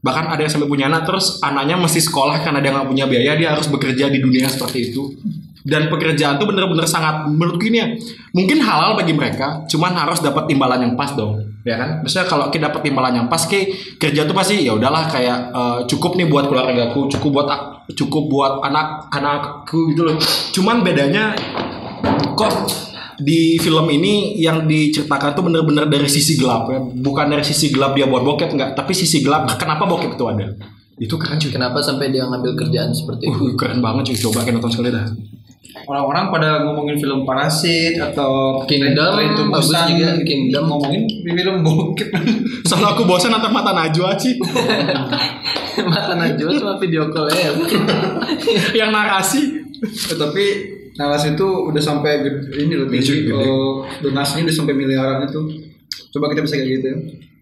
bahkan 0.00 0.32
ada 0.32 0.40
yang 0.40 0.48
sampai 0.48 0.68
punya 0.68 0.88
anak 0.88 1.04
terus 1.04 1.44
anaknya 1.44 1.76
mesti 1.76 2.00
sekolah 2.00 2.40
karena 2.40 2.64
dia 2.64 2.72
nggak 2.72 2.88
punya 2.88 3.04
biaya 3.04 3.36
dia 3.36 3.52
harus 3.52 3.68
bekerja 3.68 4.08
di 4.08 4.24
dunia 4.24 4.48
seperti 4.48 4.92
itu 4.92 5.12
dan 5.60 5.92
pekerjaan 5.92 6.40
tuh 6.40 6.48
bener-bener 6.48 6.88
sangat 6.88 7.28
menurut 7.28 7.60
gini 7.60 7.76
ya 7.84 7.88
mungkin 8.32 8.64
halal 8.64 8.96
bagi 8.96 9.12
mereka 9.12 9.68
cuman 9.68 9.92
harus 9.92 10.24
dapat 10.24 10.48
imbalan 10.48 10.88
yang 10.88 10.94
pas 10.96 11.12
dong 11.12 11.49
ya 11.64 11.76
kan? 11.76 11.90
Misalnya 12.00 12.28
kalau 12.28 12.44
kita 12.48 12.72
dapat 12.72 12.82
imbalan 12.88 13.14
yang 13.24 13.26
pas 13.28 13.44
kayak 13.44 13.98
kerja 14.00 14.24
tuh 14.24 14.36
pasti 14.36 14.64
ya 14.64 14.72
udahlah 14.76 15.08
kayak 15.08 15.38
eh, 15.52 15.78
cukup 15.88 16.16
nih 16.16 16.26
buat 16.28 16.48
keluargaku 16.48 17.08
cukup 17.16 17.30
buat 17.40 17.48
cukup 17.92 18.24
buat 18.30 18.52
anak 18.64 19.12
anakku 19.12 19.92
gitu 19.92 20.06
loh. 20.06 20.16
Cuman 20.54 20.80
bedanya 20.80 21.36
kok 22.34 22.54
di 23.20 23.60
film 23.60 23.84
ini 23.92 24.40
yang 24.40 24.64
diceritakan 24.64 25.36
tuh 25.36 25.44
bener-bener 25.44 25.84
dari 25.88 26.08
sisi 26.08 26.40
gelap 26.40 26.72
ya. 26.72 26.80
Bukan 26.80 27.26
dari 27.28 27.44
sisi 27.44 27.68
gelap 27.68 27.92
dia 27.92 28.08
buat 28.08 28.24
bokep 28.24 28.56
enggak 28.56 28.70
tapi 28.72 28.96
sisi 28.96 29.20
gelap 29.20 29.48
kenapa 29.60 29.84
bokep 29.84 30.16
itu 30.16 30.24
ada? 30.28 30.56
Itu 31.00 31.16
keren 31.16 31.40
cuy. 31.40 31.48
Kenapa 31.48 31.80
sampai 31.80 32.12
dia 32.12 32.28
ngambil 32.28 32.52
kerjaan 32.60 32.92
seperti 32.92 33.32
itu? 33.32 33.32
uh, 33.32 33.52
keren 33.56 33.80
banget 33.80 34.12
cuy. 34.12 34.18
Coba 34.28 34.44
kita 34.44 34.60
nonton 34.60 34.72
sekali 34.72 34.92
dah 34.92 35.08
Orang-orang 35.60 36.32
pada 36.32 36.64
ngomongin 36.64 36.96
film 36.96 37.22
Parasit 37.22 38.00
atau 38.00 38.64
Kingdom, 38.64 39.12
to 39.36 39.42
bagus 39.52 39.68
juga, 39.70 40.08
Kingdom. 40.24 40.64
ngomongin 40.66 41.04
film 41.22 41.56
bokep. 41.62 42.08
soalnya 42.66 42.96
aku 42.96 43.04
bosan 43.04 43.30
nonton 43.30 43.52
mata 43.52 43.70
najwa 43.70 44.16
sih 44.16 44.34
Mata 45.80 46.12
Najwa 46.16 46.50
cuma 46.56 46.74
video 46.76 47.06
call 47.08 47.28
ya. 47.30 47.52
yang 48.74 48.90
narasi 48.90 49.62
Eh, 49.80 50.16
tapi 50.16 50.44
narasi 50.92 51.32
itu 51.32 51.46
udah 51.46 51.80
sampai 51.80 52.20
ini 52.52 52.74
loh 52.76 52.84
Iya, 52.84 53.00
tinggi. 53.00 53.32
Oh, 53.32 53.80
donasinya 54.04 54.44
udah 54.44 54.56
sampai 54.56 54.74
miliaran 54.76 55.24
itu. 55.24 55.40
Coba 56.10 56.28
kita 56.32 56.44
bisa 56.44 56.60
kayak 56.60 56.68
gitu 56.68 56.86
ya. 56.88 56.96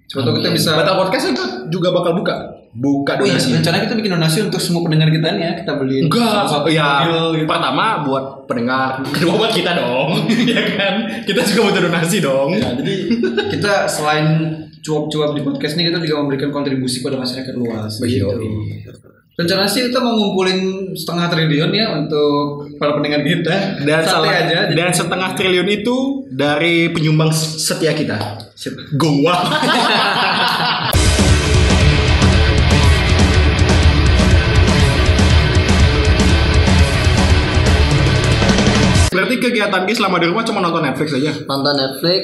Coba 0.07 0.39
kita 0.39 0.49
bisa. 0.55 0.71
Batal 0.79 0.95
podcast 0.97 1.35
itu 1.35 1.45
juga 1.67 1.91
bakal 1.91 2.15
buka 2.15 2.58
buka 2.79 3.13
Oh 3.15 3.27
iya, 3.27 3.35
donasi 3.35 3.49
rencana 3.53 3.77
kita 3.83 3.95
bikin 3.95 4.13
donasi 4.15 4.39
untuk 4.41 4.59
semua 4.59 4.87
pendengar 4.87 5.11
kita 5.11 5.35
nih 5.35 5.43
ya. 5.43 5.53
Kita 5.59 5.73
beli 5.75 6.07
Enggak, 6.07 6.47
satu 6.47 6.69
ya 6.69 6.87
mobil 7.03 7.43
gitu. 7.43 7.47
pertama 7.47 7.85
buat 8.03 8.25
pendengar, 8.47 8.89
kedua 9.15 9.33
buat 9.37 9.51
kita 9.51 9.71
dong, 9.75 10.09
ya 10.55 10.63
kan? 10.73 10.95
Kita 11.23 11.41
juga 11.45 11.61
butuh 11.67 11.83
donasi 11.85 12.17
dong. 12.21 12.49
Ya, 12.55 12.71
jadi 12.73 12.95
kita 13.53 13.73
selain 13.85 14.27
cuap-cuap 14.79 15.35
di 15.35 15.43
podcast 15.43 15.75
ini 15.75 15.87
kita 15.87 15.99
juga 15.99 16.23
memberikan 16.23 16.49
kontribusi 16.49 17.03
pada 17.03 17.19
masyarakat 17.19 17.53
luas. 17.53 17.99
Iya, 17.99 18.31
Gitu. 18.31 19.07
Rencana 19.37 19.71
sih 19.71 19.87
kita 19.87 20.03
mau 20.03 20.11
ngumpulin 20.13 20.59
setengah 20.93 21.31
triliun 21.31 21.71
ya 21.71 21.95
untuk 21.95 22.67
para 22.75 22.99
pendengar 22.99 23.23
kita. 23.23 23.79
Dan 23.79 24.03
salah, 24.03 24.35
aja. 24.35 24.67
jadi- 24.67 24.75
dan 24.75 24.91
setengah 24.91 25.31
triliun 25.33 25.69
itu 25.73 25.97
dari 26.29 26.91
penyumbang 26.91 27.31
setia 27.31 27.95
kita. 27.95 28.19
Gua. 39.37 39.43
kegiatan 39.53 39.83
Ki 39.85 39.93
selama 39.93 40.17
di 40.17 40.27
rumah 40.33 40.45
cuma 40.47 40.65
nonton 40.65 40.81
Netflix 40.81 41.13
aja. 41.13 41.33
Nonton 41.45 41.75
Netflix, 41.77 42.23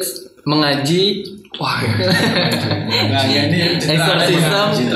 mengaji, 0.49 1.05
Wah, 1.55 1.79
ya. 1.87 1.95
Nah, 3.15 3.23
ya 3.31 3.47
ini 3.47 3.79
exorcism. 3.79 4.91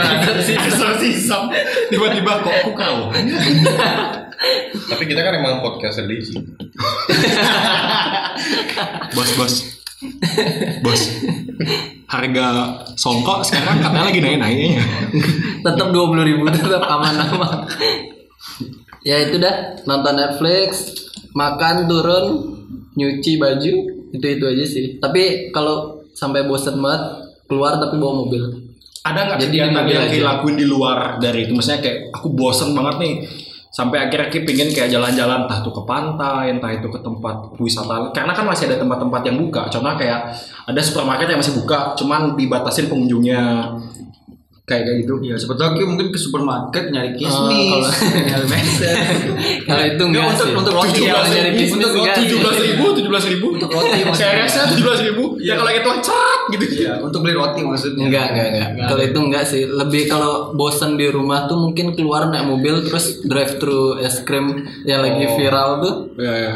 Exorcism. 0.58 1.42
Tiba-tiba 1.86 2.42
kok 2.42 2.54
aku 2.66 2.70
kau. 2.74 3.14
Tapi 4.90 5.04
kita 5.06 5.20
kan 5.22 5.38
emang 5.38 5.62
podcast 5.62 6.02
religi. 6.02 6.34
Bos, 9.14 9.30
bos. 9.38 9.54
Bos. 10.82 11.02
Harga 12.08 12.46
songkok 12.94 13.42
sekarang 13.46 13.82
katanya 13.82 14.10
lagi 14.10 14.20
naik-naiknya. 14.22 14.82
tetap 15.62 15.90
dua 15.90 16.06
puluh 16.06 16.24
ribu 16.24 16.46
tetap 16.48 16.80
aman-aman 16.86 17.66
ya 19.02 19.16
itu 19.22 19.38
dah 19.38 19.78
nonton 19.86 20.14
Netflix 20.16 20.94
makan 21.34 21.86
turun 21.86 22.24
nyuci 22.98 23.38
baju 23.38 23.74
itu 24.08 24.26
itu 24.26 24.44
aja 24.44 24.64
sih 24.64 24.86
tapi 24.98 25.52
kalau 25.54 26.02
sampai 26.16 26.48
bosen 26.48 26.82
banget 26.82 27.02
keluar 27.46 27.78
tapi 27.78 27.96
bawa 27.96 28.26
mobil 28.26 28.42
Ada 29.06 29.24
nggak 29.24 29.38
kegiatan 29.48 29.88
yang 29.88 30.04
Ki 30.10 30.20
aja. 30.20 30.36
lakuin 30.36 30.56
di 30.58 30.66
luar 30.68 31.16
dari 31.16 31.48
itu? 31.48 31.56
Maksudnya 31.56 31.80
kayak 31.80 32.12
aku 32.12 32.28
bosen 32.36 32.76
banget 32.76 33.00
nih. 33.00 33.14
Sampai 33.72 34.04
akhirnya 34.04 34.28
Ki 34.28 34.44
pengen 34.44 34.68
kayak 34.68 34.92
jalan-jalan 34.92 35.48
entah 35.48 35.64
itu 35.64 35.70
ke 35.72 35.82
pantai, 35.88 36.52
entah 36.52 36.68
itu 36.76 36.92
ke 36.92 37.00
tempat 37.00 37.56
wisata. 37.56 38.12
Karena 38.12 38.36
kan 38.36 38.44
masih 38.44 38.68
ada 38.68 38.76
tempat-tempat 38.76 39.22
yang 39.24 39.36
buka. 39.40 39.70
Contoh 39.72 39.96
kayak 39.96 40.28
ada 40.68 40.80
supermarket 40.84 41.30
yang 41.30 41.40
masih 41.40 41.56
buka, 41.56 41.96
cuman 41.96 42.36
dibatasin 42.36 42.90
pengunjungnya. 42.90 43.72
Kayak 44.68 44.82
kayak 44.84 44.98
gitu. 45.00 45.14
Ya 45.24 45.34
sebetulnya 45.34 45.72
Ki 45.72 45.82
mungkin 45.82 46.12
ke 46.12 46.18
supermarket 46.20 46.92
nyari 46.92 47.16
kalau- 47.16 47.48
kismis, 47.48 47.88
nyari 48.28 48.46
meser. 48.52 48.96
kalau 49.68 49.84
itu 49.88 50.02
enggak 50.04 50.24
untuk 50.28 50.44
sih 50.44 50.52
untuk 50.52 50.74
roti 50.76 51.00
ya, 51.00 51.24
nyari 51.24 51.50
bisnis 51.56 51.72
untuk 51.88 51.92
roti. 51.96 52.20
Tujuh 52.20 52.38
belas 52.38 52.58
ribu, 52.60 52.84
tujuh 52.92 53.10
belas 53.10 53.24
ribu. 53.24 53.46
Untuk 53.56 53.70
roti 53.72 53.98
maksudnya. 54.04 54.28
CRS-nya 54.28 54.64
tujuh 54.68 54.84
belas 54.84 55.00
ribu. 55.00 55.24
Ya 55.40 55.54
kalau 55.56 55.70
itu 55.72 55.90
cat 56.04 56.40
gitu. 56.52 56.64
Iya, 56.78 56.92
untuk 57.00 57.20
beli 57.24 57.32
roti 57.32 57.60
maksudnya. 57.64 58.04
Enggak, 58.04 58.26
enggak, 58.30 58.48
enggak. 58.52 58.68
Kalau 58.86 59.02
itu 59.02 59.18
enggak 59.18 59.44
sih. 59.48 59.62
Lebih 59.64 60.02
kalau 60.04 60.32
bosan 60.52 60.94
di 60.94 61.08
rumah 61.08 61.48
tuh 61.48 61.56
mungkin 61.56 61.96
keluar 61.96 62.28
naik 62.28 62.44
mobil 62.44 62.84
terus 62.84 63.24
drive 63.24 63.56
thru 63.56 63.96
es 63.96 64.20
krim 64.22 64.52
yang 64.84 65.00
lagi 65.00 65.24
viral 65.32 65.80
tuh. 65.80 65.94
Ya, 66.20 66.34
ya. 66.36 66.52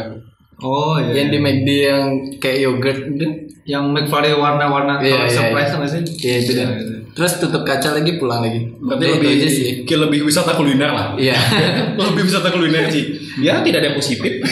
Oh 0.62 0.94
iya. 0.96 1.12
Yang 1.22 1.28
di 1.28 1.38
McD 1.38 1.68
yang 1.82 2.02
kayak 2.38 2.58
yogurt 2.62 2.98
gitu. 3.10 3.26
yang 3.62 3.90
McFlurry 3.90 4.34
warna-warna 4.34 4.98
Iya, 4.98 5.10
kalau 5.12 5.26
iya, 5.26 5.34
surprise 5.34 5.66
iya. 5.66 5.74
sama 5.74 5.86
sih. 5.86 6.00
Iya 6.18 6.36
itu 6.38 6.50
deh. 6.54 6.66
Terus 7.12 7.32
tutup 7.36 7.62
kaca 7.62 7.92
lagi 7.92 8.16
pulang 8.16 8.40
lagi. 8.40 8.72
Berarti 8.74 9.04
Udah, 9.04 9.14
lebih 9.14 9.28
aja 9.36 9.48
sih. 9.48 9.68
Ki 9.84 9.94
lebih 9.94 10.24
wisata 10.24 10.54
kuliner 10.54 10.90
lah. 10.90 11.06
Iya. 11.14 11.36
lebih 12.10 12.22
wisata 12.24 12.48
kuliner 12.48 12.88
sih. 12.88 13.04
Ya 13.38 13.60
tidak 13.60 13.82
ada 13.82 13.88
yang 13.90 13.98
positif. 13.98 14.32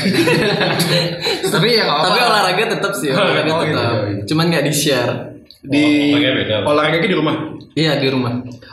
Tapi 1.51 1.69
ya 1.71 1.83
nggak 1.85 2.01
Tapi 2.05 2.19
olahraga 2.21 2.65
tetap 2.71 2.93
sih, 2.95 3.09
olahraga 3.11 3.51
Oh, 3.51 3.61
tetap. 3.63 3.67
iya, 3.67 4.11
iya. 4.13 4.23
Cuman 4.27 4.45
nggak 4.51 4.65
di 4.67 4.73
share. 4.73 5.13
di 5.61 5.85
olahraga 6.65 7.05
di 7.05 7.13
rumah. 7.13 7.37
Iya 7.75 8.01
di 8.01 8.09
rumah. 8.09 8.33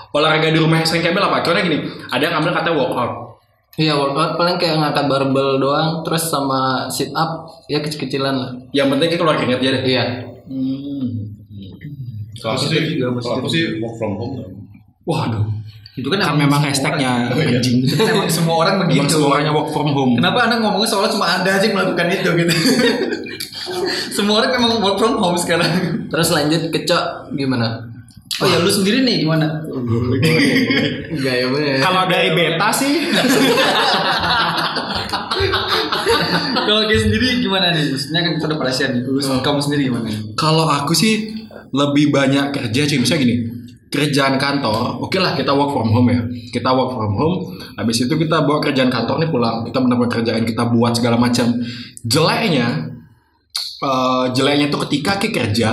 Olahraga 0.10 0.48
di 0.48 0.56
rumah 0.58 0.80
yang 0.80 0.88
sering 0.88 1.04
kabel 1.04 1.20
apa? 1.20 1.44
Contohnya 1.44 1.68
gini, 1.68 1.78
ada 2.08 2.22
yang 2.24 2.34
ngambil 2.40 2.54
kata 2.56 2.70
workout. 2.72 3.12
Iya 3.78 3.94
workout 3.94 4.42
paling 4.42 4.58
kayak 4.58 4.82
ngangkat 4.82 5.06
barbel 5.06 5.62
doang, 5.62 6.02
terus 6.02 6.34
sama 6.34 6.90
sit 6.90 7.14
up 7.14 7.46
ya 7.70 7.78
kecil-kecilan 7.78 8.34
lah. 8.34 8.52
Yang 8.74 8.88
penting 8.98 9.08
kita 9.14 9.22
keluar 9.22 9.38
keringat 9.38 9.62
aja 9.62 9.72
deh. 9.78 9.84
Iya. 9.86 10.04
Kalau 12.42 12.54
aku 12.58 12.66
sih, 12.66 12.98
kalau 12.98 13.22
aku 13.22 13.50
sih 13.54 13.78
work 13.78 13.96
from 14.02 14.18
home. 14.18 14.34
Waduh. 15.06 15.46
Itu 15.98 16.14
kan, 16.14 16.22
Kan 16.22 16.38
memang 16.38 16.62
hashtagnya 16.62 17.34
anjing. 17.34 17.86
Emang 17.86 18.30
semua 18.30 18.66
orang 18.66 18.82
Memang 18.82 19.06
begitu. 19.06 19.18
semua 19.18 19.38
orangnya 19.38 19.54
work 19.54 19.70
from 19.74 19.90
home. 19.94 20.14
Kenapa 20.18 20.46
anda 20.46 20.56
ngomongnya 20.62 20.90
soalnya 20.90 21.10
cuma 21.14 21.26
anda 21.26 21.50
aja 21.58 21.66
yang 21.66 21.74
melakukan 21.78 22.06
itu 22.14 22.30
gitu? 22.34 22.54
semua 24.18 24.42
orang 24.42 24.58
memang 24.58 24.82
work 24.82 24.98
from 25.02 25.18
home 25.18 25.38
sekarang. 25.38 25.70
Terus 26.10 26.30
lanjut 26.34 26.70
ke 26.70 26.86
Cok 26.86 27.34
gimana? 27.34 27.97
Oh 28.38 28.46
ya 28.46 28.62
lu 28.62 28.70
sendiri 28.70 29.02
nih 29.02 29.26
gimana? 29.26 29.66
Enggak 31.10 31.36
ya 31.42 31.46
bener. 31.50 31.82
Kalau 31.82 32.06
dari 32.06 32.30
beta 32.38 32.70
sih, 32.70 32.94
Kalau 36.68 36.82
kayak 36.86 37.02
sendiri 37.08 37.42
gimana 37.42 37.74
nih? 37.74 37.94
Maksudnya 37.94 38.22
kan 38.22 38.32
kita 38.38 38.46
udah 38.52 38.60
pada 38.60 38.72
share 38.74 38.92
nih. 38.94 39.02
Lu 39.06 39.20
kamu 39.22 39.60
sendiri 39.64 39.82
gimana? 39.90 40.08
kalau 40.38 40.66
aku 40.70 40.94
sih 40.94 41.34
lebih 41.74 42.14
banyak 42.14 42.54
kerja 42.54 42.82
cuy. 42.88 42.98
Misalnya 43.02 43.22
gini, 43.26 43.36
kerjaan 43.88 44.36
kantor, 44.36 45.00
oke 45.02 45.18
lah 45.18 45.34
kita 45.34 45.52
work 45.56 45.72
from 45.74 45.90
home 45.92 46.10
ya. 46.12 46.22
Kita 46.52 46.70
work 46.76 46.92
from 46.94 47.14
home, 47.16 47.36
habis 47.80 48.04
itu 48.04 48.14
kita 48.14 48.44
bawa 48.44 48.60
kerjaan 48.62 48.92
kantor 48.92 49.24
nih 49.24 49.30
pulang. 49.32 49.66
Kita 49.68 49.78
benar-benar 49.82 50.12
kerjaan 50.22 50.44
kita 50.44 50.64
buat 50.70 50.94
segala 50.96 51.18
macam. 51.20 51.56
Jeleknya, 52.04 52.68
eh, 53.84 54.26
jeleknya 54.36 54.66
itu 54.70 54.78
ketika 54.88 55.18
kita 55.20 55.34
kerja, 55.34 55.70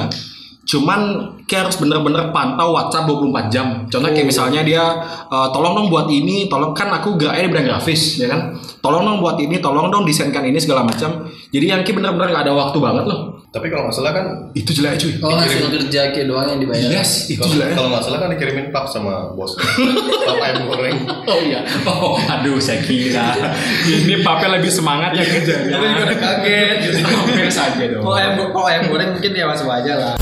cuman 0.64 1.00
kayak 1.44 1.68
harus 1.68 1.76
bener-bener 1.76 2.32
pantau 2.32 2.72
WhatsApp 2.72 3.04
24 3.04 3.52
jam. 3.52 3.66
Contoh 3.88 4.10
kayak 4.10 4.28
misalnya 4.28 4.60
dia 4.64 4.84
eh, 5.28 5.48
tolong 5.52 5.76
dong 5.76 5.88
buat 5.92 6.08
ini, 6.08 6.48
tolong 6.48 6.72
kan 6.72 6.88
aku 6.90 7.20
geraknya 7.20 7.46
di 7.46 7.50
bidang 7.52 7.66
grafis, 7.68 8.18
ya 8.20 8.32
kan? 8.32 8.56
Tolong 8.80 9.04
dong 9.04 9.18
buat 9.20 9.36
ini, 9.36 9.60
tolong 9.60 9.92
dong 9.92 10.08
desainkan 10.08 10.44
ini 10.44 10.56
segala 10.56 10.84
macam. 10.84 11.28
Jadi 11.52 11.64
yang 11.68 11.80
kayak 11.84 11.96
bener-beber 12.00 12.32
nggak 12.32 12.44
ada 12.48 12.54
waktu 12.56 12.78
banget 12.80 13.04
loh. 13.06 13.34
Tapi 13.54 13.70
kalau 13.70 13.86
nggak 13.86 13.94
salah 13.94 14.10
kan, 14.10 14.26
Itu 14.50 14.74
jelek 14.74 14.98
cuy. 14.98 15.14
Oh 15.22 15.30
hasil 15.30 15.70
kerja 15.70 16.10
kayak 16.10 16.26
doang 16.26 16.42
yang 16.50 16.58
dibayar. 16.58 16.90
Yes, 16.90 17.30
itu 17.30 17.38
kalau 17.38 17.54
jelek. 17.54 17.70
kalau 17.78 17.88
nggak 17.94 18.02
salah 18.02 18.18
kan 18.18 18.28
dikirimin 18.34 18.66
pap 18.74 18.90
sama 18.90 19.30
bos. 19.30 19.54
pap 20.26 20.42
ayam 20.42 20.66
goreng. 20.66 20.98
Oh 21.06 21.38
iya. 21.38 21.62
Oh, 21.86 22.18
aduh 22.18 22.58
saya 22.58 22.82
kira 22.82 23.54
ini 23.86 24.26
papel 24.26 24.58
lebih 24.58 24.74
semangat 24.74 25.14
ya 25.14 25.22
kerjanya. 25.22 25.70
Aku 25.70 25.86
juga 26.02 26.16
kaget. 26.18 26.78
Hampir 27.06 27.46
saja 27.46 27.84
dong. 27.86 28.02
Kalau 28.02 28.16
ayam 28.18 28.32
kalau 28.50 28.66
ayam 28.66 28.84
goreng 28.90 29.10
mungkin 29.14 29.30
ya 29.30 29.46
masuk 29.46 29.70
aja 29.70 29.92
lah. 30.02 30.14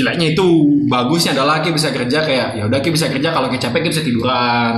Jeleknya 0.00 0.26
itu 0.32 0.46
bagusnya 0.88 1.36
adalah 1.36 1.60
kita 1.60 1.76
bisa 1.76 1.88
kerja 1.92 2.18
kayak 2.24 2.48
ya 2.56 2.64
udah 2.64 2.78
kita 2.80 2.92
bisa 2.96 3.06
kerja 3.12 3.28
kalau 3.28 3.52
kita 3.52 3.68
capek 3.68 3.78
kita 3.84 3.92
bisa 4.00 4.04
tiduran. 4.04 4.74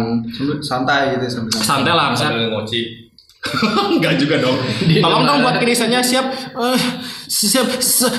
Santai 0.58 1.14
gitu 1.14 1.26
sambil 1.30 1.50
santai. 1.62 1.92
Lah 1.94 2.06
misalnya. 2.10 2.34
Sambil 2.34 2.46
ngoci. 2.50 2.80
Enggak 3.98 4.14
juga 4.22 4.38
dong. 4.38 4.58
Tolong 5.02 5.22
dong 5.26 5.38
buat 5.42 5.58
kirisannya 5.58 5.98
siap. 5.98 6.26
Eh, 6.54 6.80
siap. 7.26 7.66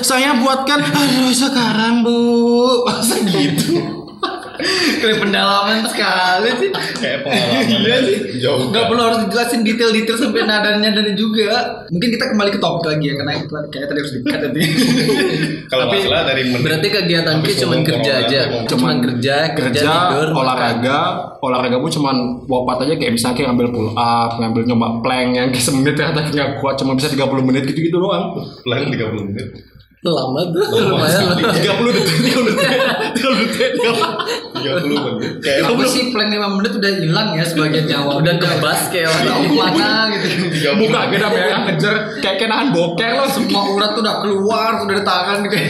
Saya 0.04 0.36
buatkan. 0.36 0.84
Aduh 0.84 1.32
sekarang 1.32 2.04
bu. 2.04 2.16
Masa 2.88 3.24
gitu. 3.24 4.03
Kayak 5.02 5.18
pendalaman 5.18 5.82
sekali 5.90 6.50
sih. 6.62 6.70
Kayak 7.02 7.18
pengalaman. 7.26 7.62
Iya 7.84 7.96
sih. 8.06 8.16
Jauh. 8.40 8.70
Nggak 8.70 8.84
perlu 8.86 9.02
harus 9.02 9.18
dijelasin 9.26 9.60
detail-detail 9.66 10.16
sampai 10.18 10.46
nadanya 10.46 10.90
dan 10.94 11.06
juga. 11.18 11.84
Mungkin 11.90 12.08
kita 12.14 12.24
kembali 12.32 12.50
ke 12.54 12.60
topik 12.62 12.86
lagi 12.86 13.04
ya 13.10 13.14
karena 13.18 13.32
kita 13.40 13.58
kayak 13.68 13.86
tadi 13.90 13.98
harus 13.98 14.12
dikat 14.14 14.40
tadi. 14.40 14.62
Kalau 15.70 15.84
nggak 15.90 16.00
salah 16.06 16.22
dari 16.28 16.42
menit. 16.48 16.64
Berarti 16.64 16.88
kegiatan 16.88 17.34
kita 17.42 17.58
cuman 17.64 17.70
ngomong 17.74 17.88
kerja 17.88 18.12
aja. 18.24 18.40
Cuman 18.70 18.94
kerja, 19.02 19.36
kerja, 19.54 19.80
kerja, 19.80 19.90
tidur, 19.90 20.28
olahraga, 20.36 20.98
olahraga 21.42 21.76
pun 21.82 21.90
cuman 21.90 22.16
wopat 22.46 22.86
aja 22.86 22.94
kayak 22.94 23.12
misalnya 23.18 23.34
kayak 23.36 23.48
ngambil 23.52 23.68
pull 23.74 23.88
up, 23.96 24.30
ngambil 24.38 24.62
nyoba 24.70 24.86
plank 25.02 25.28
yang 25.34 25.48
kayak 25.50 25.64
semenit 25.64 25.96
ya 25.98 26.14
tapi 26.14 26.28
nggak 26.30 26.50
kuat 26.62 26.74
cuma 26.78 26.94
bisa 26.94 27.10
30 27.10 27.42
menit 27.42 27.62
gitu-gitu 27.66 27.96
doang. 27.98 28.38
Plan 28.62 28.86
30 28.86 29.28
menit. 29.32 29.48
Lama 30.04 30.44
tuh, 30.52 30.68
lumayan 30.68 31.32
lah. 31.32 31.36
30 31.48 31.96
detik, 31.96 32.16
30 32.28 32.44
detik, 32.52 32.76
30 33.24 33.48
detik. 33.48 33.72
30 33.80 34.84
menit. 34.84 35.40
Kayak 35.40 35.72
Aku 35.72 35.88
sih 35.88 36.12
plan 36.12 36.28
5 36.28 36.60
menit 36.60 36.76
udah 36.76 36.90
hilang 37.00 37.28
ya 37.32 37.44
sebagian 37.48 37.88
nyawa. 37.88 38.20
Udah 38.20 38.36
kebas 38.36 38.92
kayak 38.92 39.08
orang. 39.08 39.48
Mana 39.56 40.12
gitu. 40.12 40.52
30 40.76 40.84
Buka 40.84 41.00
beda 41.08 41.26
ya 41.32 41.64
ngejar 41.64 42.20
kayak 42.20 42.36
kayak 42.36 42.50
nahan 42.52 42.68
boker 42.76 43.10
loh. 43.16 43.28
Semua 43.32 43.62
urat 43.72 43.90
tuh 43.96 44.04
udah 44.04 44.16
keluar, 44.20 44.76
tuh 44.76 44.86
dari 44.92 45.02
tangan 45.02 45.40
kayak. 45.48 45.68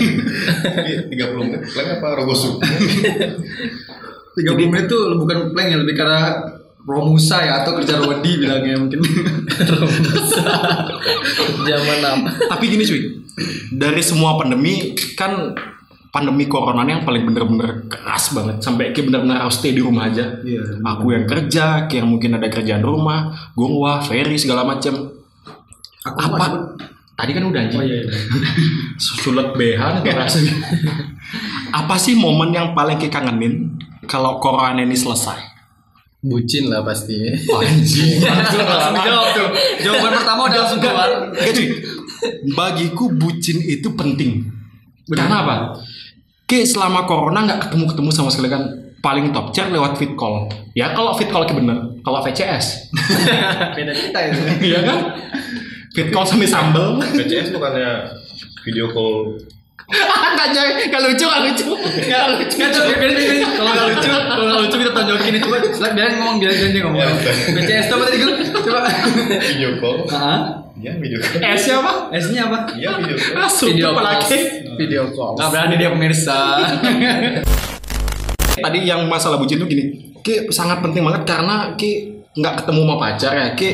Iya, 0.83 0.99
30 1.31 1.47
menit. 1.47 1.63
Plan 1.71 1.87
apa 1.95 2.07
rogosu? 2.19 2.59
30 2.59 4.67
menit 4.67 4.91
tuh 4.91 5.15
bukan 5.23 5.55
plank 5.55 5.69
ya, 5.71 5.79
lebih 5.79 5.95
karena 5.95 6.51
Romusa 6.85 7.41
ya 7.41 7.65
atau 7.65 7.81
kerja 7.81 7.97
Rodi 7.97 8.45
bilangnya 8.45 8.77
mungkin. 8.77 9.01
Zaman 11.65 11.99
apa? 12.05 12.29
Tapi 12.53 12.65
gini 12.69 12.85
cuy, 12.85 13.25
dari 13.73 14.05
semua 14.05 14.37
pandemi 14.37 14.93
kan 15.17 15.57
pandemi 16.15 16.47
corona 16.47 16.87
yang 16.87 17.03
paling 17.03 17.27
bener-bener 17.27 17.91
keras 17.91 18.31
banget 18.31 18.63
sampai 18.63 18.95
kayak 18.95 19.11
bener-bener 19.11 19.35
harus 19.35 19.59
stay 19.59 19.75
di 19.75 19.83
rumah 19.83 20.07
aja. 20.07 20.31
Iya. 20.47 20.79
Aku 20.95 21.11
yang 21.11 21.27
kerja, 21.27 21.91
kayak 21.91 22.07
yang 22.07 22.09
mungkin 22.15 22.39
ada 22.39 22.47
kerjaan 22.47 22.87
rumah, 22.87 23.35
gua 23.59 23.99
Ferry 23.99 24.39
segala 24.39 24.63
macam. 24.63 25.11
Aku 26.07 26.39
Apa? 26.39 26.79
Tadi 27.19 27.31
kan 27.35 27.43
udah 27.51 27.61
anjing. 27.67 27.83
Oh 27.83 27.87
iya. 27.87 28.07
iya. 28.07 28.15
Sulet 28.95 29.59
behan 29.59 30.07
kerasa. 30.07 30.39
Apa 31.75 31.99
sih 31.99 32.15
momen 32.15 32.55
yang 32.55 32.79
paling 32.79 33.03
kita 33.03 33.19
kangenin 33.19 33.75
kalau 34.07 34.39
corona 34.39 34.79
ini 34.79 34.95
selesai? 34.95 35.51
Bucin 36.23 36.71
lah 36.71 36.87
pasti. 36.87 37.27
Anjing. 37.51 38.23
Tuh. 39.35 39.51
Jawaban 39.83 40.15
pertama 40.15 40.47
udah 40.47 40.59
langsung 40.63 40.79
keluar. 40.79 41.11
Bagiku 42.55 43.11
bucin 43.11 43.59
itu 43.67 43.91
penting. 43.99 44.47
Karena 45.11 45.37
apa? 45.45 45.57
Kayak 46.45 46.67
selama 46.71 47.09
corona 47.09 47.45
nggak 47.45 47.69
ketemu-ketemu 47.69 48.11
sama 48.13 48.31
sekali 48.33 48.49
kan 48.53 48.63
paling 49.05 49.37
top 49.37 49.53
chat 49.53 49.69
lewat 49.69 50.01
fit 50.01 50.17
call. 50.17 50.49
Ya 50.73 50.97
kalau 50.97 51.13
fit 51.13 51.29
call 51.29 51.45
bener, 51.45 52.01
kalau 52.01 52.25
VCS. 52.25 52.89
Beda 53.77 53.93
cerita 53.93 54.19
itu. 54.25 54.41
Iya 54.73 54.81
kan? 54.81 54.99
Fit 55.93 56.09
call 56.09 56.25
sambil 56.25 56.49
sambel. 56.49 57.01
PCS 57.01 57.53
bukannya 57.53 58.09
video 58.65 58.89
call 58.89 59.37
Enggak 59.85 60.49
jadi, 60.51 60.73
enggak 60.89 61.03
lucu, 61.05 61.27
enggak 61.29 61.43
lucu. 61.45 61.69
Enggak 61.77 62.25
lucu. 62.33 62.57
Enggak 62.57 63.11
gini. 63.13 63.37
Kalau 63.45 63.71
enggak 63.71 63.87
lucu, 63.93 64.09
kalau 64.09 64.45
enggak 64.49 64.61
lucu 64.65 64.77
kita 64.81 64.93
tonjokin 64.93 65.31
ini 65.31 65.39
coba. 65.41 65.57
Selek 65.65 65.93
biarin 65.93 66.15
ngomong 66.17 66.37
biarin 66.41 66.71
dia 66.73 66.83
ngomong. 66.85 67.01
Ya, 67.01 67.09
oke. 67.11 67.33
BCS 67.53 67.87
coba 67.93 68.03
tadi 68.09 68.17
gue 68.17 68.33
coba. 68.55 68.81
video 69.45 69.71
call 69.77 69.97
Heeh. 70.09 70.39
iya 70.81 70.93
video 70.97 71.19
call 71.21 71.41
Eh 71.41 71.57
siapa? 71.57 71.93
S-nya 72.13 72.43
apa? 72.49 72.59
iya 72.75 72.91
video 72.97 73.17
call 73.17 73.35
Masuk 73.37 73.67
Video 73.71 73.87
apa 73.87 74.01
call. 74.01 74.09
lagi? 74.09 74.39
Video 74.75 75.03
call. 75.13 75.33
Enggak 75.37 75.49
berani 75.53 75.75
dia 75.77 75.91
pemirsa. 75.93 76.39
Tadi 78.65 78.79
yang 78.87 79.05
masalah 79.05 79.37
bucin 79.37 79.59
tuh 79.59 79.67
gini, 79.67 80.15
Ki 80.23 80.47
sangat 80.49 80.79
penting 80.81 81.03
banget 81.03 81.27
karena 81.27 81.75
Ki 81.75 82.23
nggak 82.33 82.63
ketemu 82.63 82.81
sama 82.83 82.95
pacar 82.97 83.33
ya, 83.35 83.47
Ki 83.53 83.71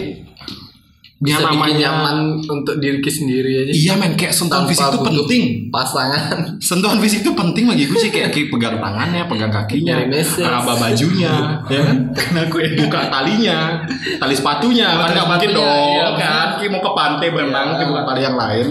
Bisa 1.20 1.52
bikin 1.52 1.52
namanya 1.52 1.76
nyaman 1.84 2.16
untuk 2.48 2.80
diri 2.80 2.96
kita 3.04 3.20
sendiri 3.20 3.52
aja. 3.60 3.72
Iya 3.76 3.92
men, 4.00 4.16
kayak 4.16 4.32
sentuhan 4.32 4.64
fisik 4.64 4.88
itu 4.88 5.00
penting. 5.04 5.44
Pasangan. 5.68 6.38
Sentuhan 6.72 6.96
fisik 6.96 7.20
itu 7.20 7.36
penting 7.36 7.68
bagi 7.68 7.84
gue 7.92 7.98
sih 8.00 8.08
kayak 8.08 8.32
Ki 8.32 8.48
pegang 8.48 8.80
tangannya, 8.80 9.28
pegang 9.28 9.52
kakinya, 9.52 10.00
raba 10.40 10.80
bajunya, 10.80 11.60
ya 11.68 11.80
kan? 11.84 11.96
Karena 12.16 12.42
gue 12.48 12.62
buka 12.72 13.00
talinya, 13.12 13.84
tali 14.16 14.32
sepatunya, 14.32 14.88
kan 14.96 15.12
nggak 15.12 15.28
mungkin 15.28 15.50
dong, 15.52 15.92
iya, 15.92 16.08
kan? 16.16 16.48
Ki 16.56 16.72
mau 16.72 16.80
ke 16.80 16.92
pantai 16.96 17.28
berenang, 17.28 17.68
Iya. 17.76 17.84
Ki 17.84 17.84
buka 17.92 18.02
tali 18.08 18.20
yang 18.24 18.36
lain. 18.40 18.68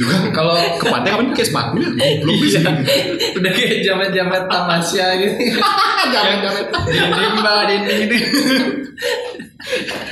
Juga 0.00 0.16
Kalau 0.32 0.56
ke 0.56 0.84
pantai 0.88 1.12
kapan 1.12 1.26
pakai 1.36 1.44
sepatu? 1.44 1.76
Belum 2.24 2.36
bisa. 2.40 2.64
udah 3.36 3.52
kayak 3.52 3.84
jamet-jamet 3.84 4.48
tamasya 4.48 5.06
gitu. 5.20 5.36
Jangan 6.16 6.36
jangan. 6.40 6.64
Dinding 7.68 8.08
dinding. 8.08 8.24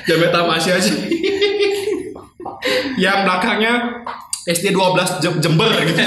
Jamet 0.08 0.32
Asia 0.32 0.72
aja. 0.80 0.92
yang 2.96 3.28
belakangnya 3.28 4.02
SD 4.48 4.72
12 4.72 5.20
Jem- 5.20 5.40
Jember 5.44 5.68
gitu. 5.84 6.00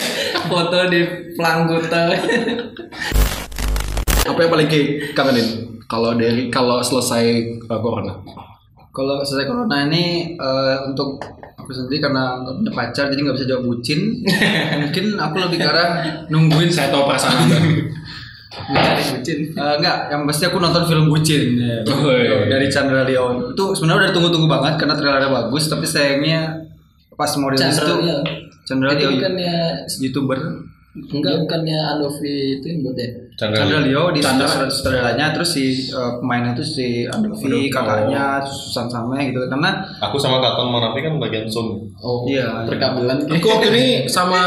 Foto 0.49 0.89
di 0.89 1.05
pelangkutan. 1.37 2.09
Apa 4.25 4.39
yang 4.41 4.51
paling 4.51 4.69
kangenin 5.13 5.77
kalau 5.85 6.17
dari 6.17 6.49
kalau 6.49 6.81
selesai 6.81 7.25
uh, 7.69 7.77
corona? 7.77 8.17
Kalau 8.91 9.21
selesai 9.21 9.45
corona 9.47 9.87
ini 9.87 10.35
eh, 10.35 10.77
untuk 10.83 11.21
aku 11.55 11.71
sendiri 11.71 12.03
karena 12.03 12.41
nggak 12.43 12.55
punya 12.59 12.71
pacar 12.75 13.05
jadi 13.07 13.21
nggak 13.23 13.37
bisa 13.37 13.47
jawab 13.47 13.63
bucin. 13.69 13.99
Mungkin 14.83 15.05
aku 15.21 15.35
lebih 15.47 15.57
ke 15.61 15.67
arah 15.69 15.89
nungguin 16.27 16.73
Saya 16.73 16.89
tahu 16.89 17.05
perasaan 17.05 17.47
Mencari 18.51 19.03
bucin. 19.09 19.37
Eh, 19.49 19.73
enggak, 19.79 19.97
yang 20.07 20.21
pasti 20.23 20.43
aku 20.43 20.57
nonton 20.57 20.83
film 20.83 21.07
bucin 21.07 21.55
ya. 21.55 21.79
Oh, 21.87 22.11
iya. 22.11 22.47
dari 22.47 22.67
Chandra 22.67 23.01
Leon. 23.01 23.55
Itu 23.55 23.71
sebenarnya 23.71 23.99
udah 24.01 24.13
tunggu-tunggu 24.13 24.45
banget 24.45 24.73
karena 24.75 24.93
trailernya 24.93 25.31
bagus, 25.31 25.63
tapi 25.65 25.85
sayangnya 25.85 26.59
pas 27.13 27.31
mau 27.37 27.47
rilis 27.47 27.63
Chandra 27.63 27.85
tuh 27.85 27.97
Leo. 28.01 28.19
Chandra 28.61 28.87
Itu 28.89 28.99
Leo 29.01 29.11
bukannya 29.15 29.53
youtuber 29.99 30.39
enggak 30.91 31.39
bukannya 31.39 31.79
Andovi 31.87 32.59
itu 32.59 32.65
yang 32.67 32.79
buat 32.83 32.97
ya? 32.99 33.07
Chandra 33.37 33.63
Chandra 33.63 33.79
Leo. 33.79 34.03
Di 34.11 34.19
Chandra. 34.19 34.43
sutradara- 34.43 34.67
sutradaranya 34.69 35.25
terus 35.31 35.49
si 35.49 35.65
eh, 35.87 36.11
pemainnya 36.19 36.51
itu 36.51 36.63
si 36.65 36.85
Andovi, 37.05 37.47
Aduh. 37.47 37.63
kakaknya, 37.71 38.23
Susan 38.43 38.91
Sameh 38.91 39.31
gitu. 39.31 39.39
Karena 39.47 39.71
aku 39.97 40.19
sama 40.19 40.43
Katon 40.43 40.67
Manafi 40.67 40.99
kan 40.99 41.15
bagian 41.17 41.47
Zoom 41.47 41.79
Oh, 41.95 42.27
Iya, 42.27 42.67
perkabelan. 42.67 43.23
Aku 43.23 43.47
waktu 43.49 43.71
ini 43.71 43.85
sama 44.05 44.43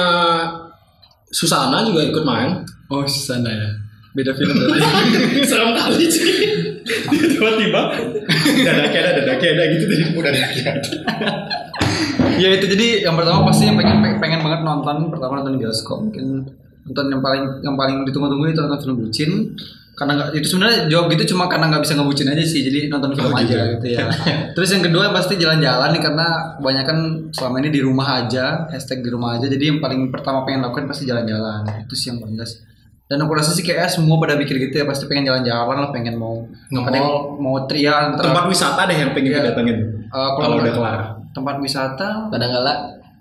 Susana 1.27 1.81
juga 1.83 2.05
ikut 2.05 2.23
main. 2.23 2.61
oh 2.87 3.01
sana 3.03 3.49
ya. 3.49 3.71
Beda 4.15 4.31
film 4.33 4.55
tadi. 4.55 4.79
Serem 5.51 5.75
kali 5.75 6.07
sih. 6.07 6.25
Tiba-tiba 7.05 7.83
dada 8.63 8.87
keda 8.89 9.11
dada 9.21 9.35
keda 9.37 9.63
gitu 9.75 9.85
tadi. 9.91 10.03
udah 10.15 10.31
dilihat 10.31 10.79
ya 12.35 12.49
itu 12.51 12.67
jadi 12.67 13.07
yang 13.07 13.15
pertama 13.15 13.47
pasti 13.47 13.71
yang 13.71 13.79
pengen 13.79 14.19
pengen 14.19 14.41
banget 14.43 14.61
nonton 14.67 15.07
pertama 15.07 15.39
nonton 15.39 15.55
di 15.55 15.61
bioskop 15.63 16.03
mungkin 16.03 16.43
nonton 16.83 17.07
yang 17.09 17.23
paling 17.23 17.45
yang 17.63 17.75
paling 17.79 18.03
ditunggu-tunggu 18.03 18.51
itu 18.51 18.59
nonton 18.59 18.81
film 18.83 18.97
bucin 19.07 19.31
karena 19.95 20.13
nggak 20.19 20.29
itu 20.35 20.47
sebenarnya 20.51 20.91
jawab 20.91 21.07
gitu 21.15 21.31
cuma 21.31 21.47
karena 21.47 21.71
nggak 21.71 21.83
bisa 21.87 21.95
ngebucin 21.95 22.27
aja 22.35 22.43
sih 22.43 22.61
jadi 22.67 22.91
nonton 22.91 23.15
film 23.15 23.31
Oh, 23.31 23.39
gitu 23.39 23.55
aja 23.55 23.55
ya. 23.55 23.65
gitu 23.79 23.87
ya 23.95 24.05
terus 24.51 24.69
yang 24.75 24.83
kedua 24.83 25.15
pasti 25.15 25.39
jalan-jalan 25.39 25.89
nih 25.95 26.03
karena 26.03 26.27
banyak 26.59 26.85
kan 26.85 26.99
selama 27.31 27.57
ini 27.63 27.71
di 27.71 27.81
rumah 27.87 28.27
aja 28.27 28.67
hashtag 28.75 29.07
di 29.07 29.11
rumah 29.15 29.39
aja 29.39 29.47
jadi 29.47 29.65
yang 29.71 29.79
paling 29.79 30.11
pertama 30.11 30.43
pengen 30.43 30.67
lakukan 30.67 30.91
pasti 30.91 31.07
jalan-jalan 31.07 31.63
itu 31.87 31.95
sih 31.95 32.11
yang 32.11 32.19
paling 32.19 32.35
jelas 32.35 32.59
dan 33.05 33.21
aku 33.21 33.33
rasa 33.33 33.53
sih 33.53 33.61
kayak 33.61 33.87
semua 33.87 34.17
pada 34.17 34.33
mikir 34.33 34.57
gitu 34.59 34.75
ya 34.75 34.85
pasti 34.85 35.05
pengen 35.05 35.29
jalan-jalan 35.29 35.77
lah 35.79 35.91
pengen 35.91 36.17
mau 36.17 36.41
ada 36.75 36.95
yang 36.95 37.11
mau 37.37 37.61
tria 37.65 38.11
antara 38.11 38.31
Tempat 38.31 38.45
wisata 38.49 38.81
deh 38.85 38.97
yang 38.97 39.13
pengen 39.13 39.31
Iya. 39.31 39.41
didatengin. 39.45 39.79
eh, 40.07 40.31
Kalau 40.35 40.57
udah 40.57 40.73
kelar. 40.73 40.99
tempat 41.31 41.57
wisata 41.59 42.09
Kadang 42.29 42.51
kala 42.51 42.75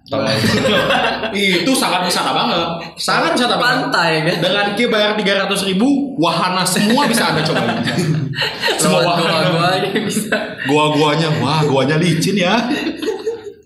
Itu 1.34 1.72
sangat 1.74 2.04
wisata 2.04 2.32
banget. 2.32 2.60
Sangat 2.94 3.34
wisata 3.34 3.56
banget. 3.56 3.88
pantai 3.88 4.12
kan. 4.22 4.36
Dengan 4.42 4.66
Ki 4.74 4.84
bayar 4.86 5.16
300 5.16 5.48
ribu, 5.66 5.88
wahana 6.18 6.64
semua 6.64 7.08
bisa 7.08 7.32
Anda 7.32 7.40
coba. 7.42 7.64
semua 8.82 9.00
wahana. 9.02 9.24
gua-gua 9.24 9.68
aja 9.74 9.90
bisa. 9.96 10.36
Gua-guanya, 10.66 11.30
wah 11.40 11.64
guanya 11.64 11.96
licin 11.96 12.36
ya. 12.36 12.56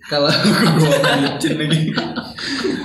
Kalau 0.08 0.32
gua 0.80 0.92
lagi. 1.60 1.82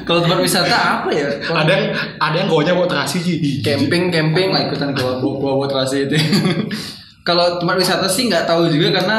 Kalau 0.03 0.19
tempat 0.27 0.39
wisata 0.43 0.75
apa 0.75 1.11
ya? 1.15 1.31
Kalau 1.39 1.59
Ada 1.63 1.71
yang 1.71 1.87
ada 2.19 2.37
yang 2.37 2.49
guanya 2.51 2.73
buat 2.75 2.91
terasi 2.91 3.23
sih. 3.23 3.37
Camping, 3.63 4.11
camping. 4.11 4.51
nggak 4.51 4.75
ikutan 4.75 4.91
gua 4.91 5.23
gua, 5.23 5.33
gua 5.43 5.53
buat 5.63 5.71
rasa 5.71 6.03
itu. 6.03 6.19
Kalau 7.23 7.63
tempat 7.63 7.79
wisata 7.79 8.11
sih 8.11 8.27
nggak 8.27 8.51
tahu 8.51 8.67
juga 8.67 8.99
karena 8.99 9.19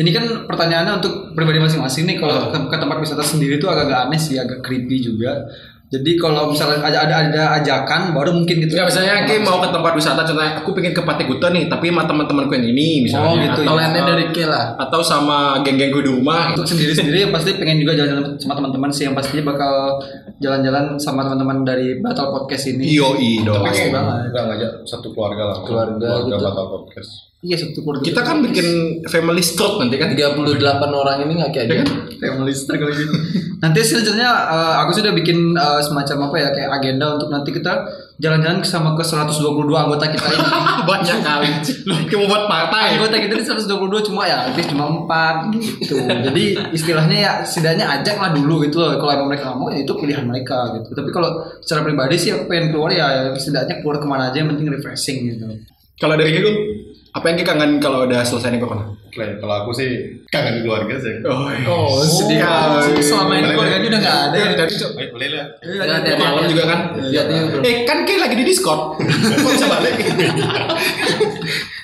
ini 0.00 0.08
kan 0.08 0.48
pertanyaannya 0.48 1.04
untuk 1.04 1.36
pribadi 1.36 1.60
masing-masing 1.60 2.08
nih. 2.08 2.16
Kalau 2.16 2.48
ke, 2.48 2.58
ke 2.72 2.76
tempat 2.80 2.96
wisata 2.96 3.20
sendiri 3.20 3.60
itu 3.60 3.68
agak-agak 3.68 4.08
aneh 4.08 4.16
sih 4.16 4.40
agak 4.40 4.64
creepy 4.64 5.04
juga 5.04 5.44
jadi 5.92 6.16
kalau 6.16 6.48
misalnya 6.48 6.80
ada 6.80 6.98
ada, 7.04 7.14
ada 7.28 7.42
ajakan 7.60 8.16
baru 8.16 8.32
mungkin 8.32 8.64
gitu 8.64 8.72
Ya 8.72 8.88
misalnya 8.88 9.28
Ki 9.28 9.36
mau 9.38 9.60
ke 9.60 9.68
tempat 9.68 9.92
wisata 9.92 10.24
contohnya 10.24 10.56
aku 10.56 10.72
pengen 10.72 10.96
ke 10.96 11.04
Pantai 11.04 11.28
Kuta 11.28 11.52
nih, 11.52 11.68
tapi 11.68 11.92
sama 11.92 12.08
teman-temanku 12.08 12.52
yang 12.56 12.64
ini 12.66 13.04
misalnya. 13.04 13.28
Oh, 13.28 13.36
gitu. 13.36 13.60
Atau, 13.60 13.76
Plannya 13.76 14.02
dari 14.02 14.24
K 14.32 14.36
lah. 14.48 14.72
atau 14.80 15.00
sama 15.04 15.60
geng-gengku 15.60 16.00
di 16.00 16.08
rumah. 16.08 16.56
untuk 16.56 16.64
sendiri-sendiri 16.64 17.28
pasti 17.36 17.60
pengen 17.60 17.84
juga 17.84 17.92
jalan-jalan 17.92 18.40
sama 18.40 18.56
teman-teman 18.56 18.88
sih 18.88 19.04
yang 19.04 19.12
pastinya 19.12 19.52
bakal 19.52 20.00
jalan-jalan 20.40 20.96
sama 20.96 21.28
teman-teman 21.28 21.60
dari 21.60 22.00
Battle 22.00 22.32
Podcast 22.32 22.72
ini 22.72 22.88
Iyo 22.88 23.12
dong. 23.44 23.60
Pasti 23.60 23.92
banget. 23.92 24.32
nggak 24.32 24.44
ngajak 24.48 24.72
satu 24.82 25.12
keluarga 25.12 25.52
lah 25.52 25.56
Keluarga 25.60 26.00
keluarga 26.00 26.34
gitu. 26.34 26.44
batal 26.48 26.66
podcast 26.72 27.31
iya 27.42 27.58
satu 27.58 27.82
keluarga 27.82 28.06
Kita 28.06 28.22
kan 28.22 28.38
bikin 28.38 28.66
family 29.10 29.42
stroke 29.42 29.82
nanti 29.82 29.98
kan. 29.98 30.14
38 30.14 30.38
orang 30.88 31.26
ini 31.26 31.42
nggak 31.42 31.50
kayak 31.50 31.66
Ya 31.66 31.76
kan? 31.82 31.88
family 32.22 32.54
star 32.54 32.78
kalau 32.78 32.94
gitu. 32.94 33.10
Nanti 33.58 33.78
selanjutnya 33.82 34.30
eh, 34.30 34.74
aku 34.78 34.90
sudah 34.94 35.10
bikin 35.10 35.50
eh, 35.52 35.80
semacam 35.82 36.30
apa 36.30 36.36
ya 36.38 36.48
kayak 36.54 36.70
agenda 36.78 37.18
untuk 37.18 37.34
nanti 37.34 37.50
kita 37.50 37.82
jalan-jalan 38.22 38.62
sama 38.62 38.94
ke 38.94 39.02
122 39.02 39.42
anggota 39.74 40.06
kita 40.06 40.22
ini. 40.30 40.46
Banyak 40.90 41.18
kali. 41.18 41.48
Lu 41.82 41.94
mau 42.22 42.26
buat 42.30 42.44
partai. 42.46 42.94
anggota 42.94 43.18
kita 43.18 43.32
ini 43.34 43.44
122 43.66 44.06
cuma 44.06 44.22
ya 44.22 44.46
aktif 44.46 44.70
cuma 44.70 44.86
4 45.02 45.50
gitu. 45.82 45.98
Jadi 45.98 46.44
istilahnya 46.70 47.16
ya 47.18 47.32
setidaknya 47.42 47.90
ajak 47.90 48.22
lah 48.22 48.30
dulu 48.30 48.62
gitu 48.62 48.78
loh. 48.78 48.94
Kalau 49.02 49.18
emang 49.18 49.34
mereka 49.34 49.50
nggak 49.50 49.58
mau 49.58 49.66
ya 49.66 49.82
itu 49.82 49.92
pilihan 49.98 50.22
mereka 50.22 50.78
gitu. 50.78 50.94
Tapi 50.94 51.10
kalau 51.10 51.42
secara 51.58 51.82
pribadi 51.82 52.14
sih 52.22 52.30
aku 52.30 52.46
pengen 52.46 52.70
keluar 52.70 52.94
ya 52.94 53.34
setidaknya 53.34 53.82
keluar 53.82 53.98
ke 53.98 54.06
mana 54.06 54.30
aja 54.30 54.38
yang 54.38 54.54
penting 54.54 54.70
refreshing 54.70 55.26
gitu. 55.26 55.46
Kalau 55.98 56.14
dari 56.14 56.34
Ki, 56.34 56.42
apa 57.12 57.24
yang 57.28 57.44
kangen 57.44 57.76
kalau 57.76 58.08
udah 58.08 58.24
selesai 58.24 58.56
nih 58.56 58.60
corona? 58.64 58.88
Kalau 59.12 59.54
aku 59.60 59.70
sih 59.76 60.16
kangen 60.32 60.64
keluarga 60.64 60.96
sih 60.96 61.20
Oh, 61.28 61.44
Oh, 61.68 62.00
sedih 62.00 62.40
kali. 62.40 62.96
Selama 63.04 63.36
ini 63.36 63.52
keluarganya 63.52 63.88
udah 63.92 64.00
nggak 64.00 64.18
ada. 64.32 64.36
Dari 64.40 64.54
tadi 64.56 64.72
Cok. 64.80 64.90
Boleh 65.12 65.28
lah 65.36 65.46
Nggak 65.60 65.96
ada 66.00 66.10
malam 66.16 66.44
juga 66.48 66.64
kan? 66.64 66.78
Ini 66.96 67.38
bro. 67.52 67.60
Eh 67.60 67.76
kan 67.84 68.08
Ki 68.08 68.16
lagi 68.16 68.34
di 68.40 68.44
Discord. 68.48 68.96
Kok 69.44 69.52
bisa 69.52 69.68
balik? 69.68 69.92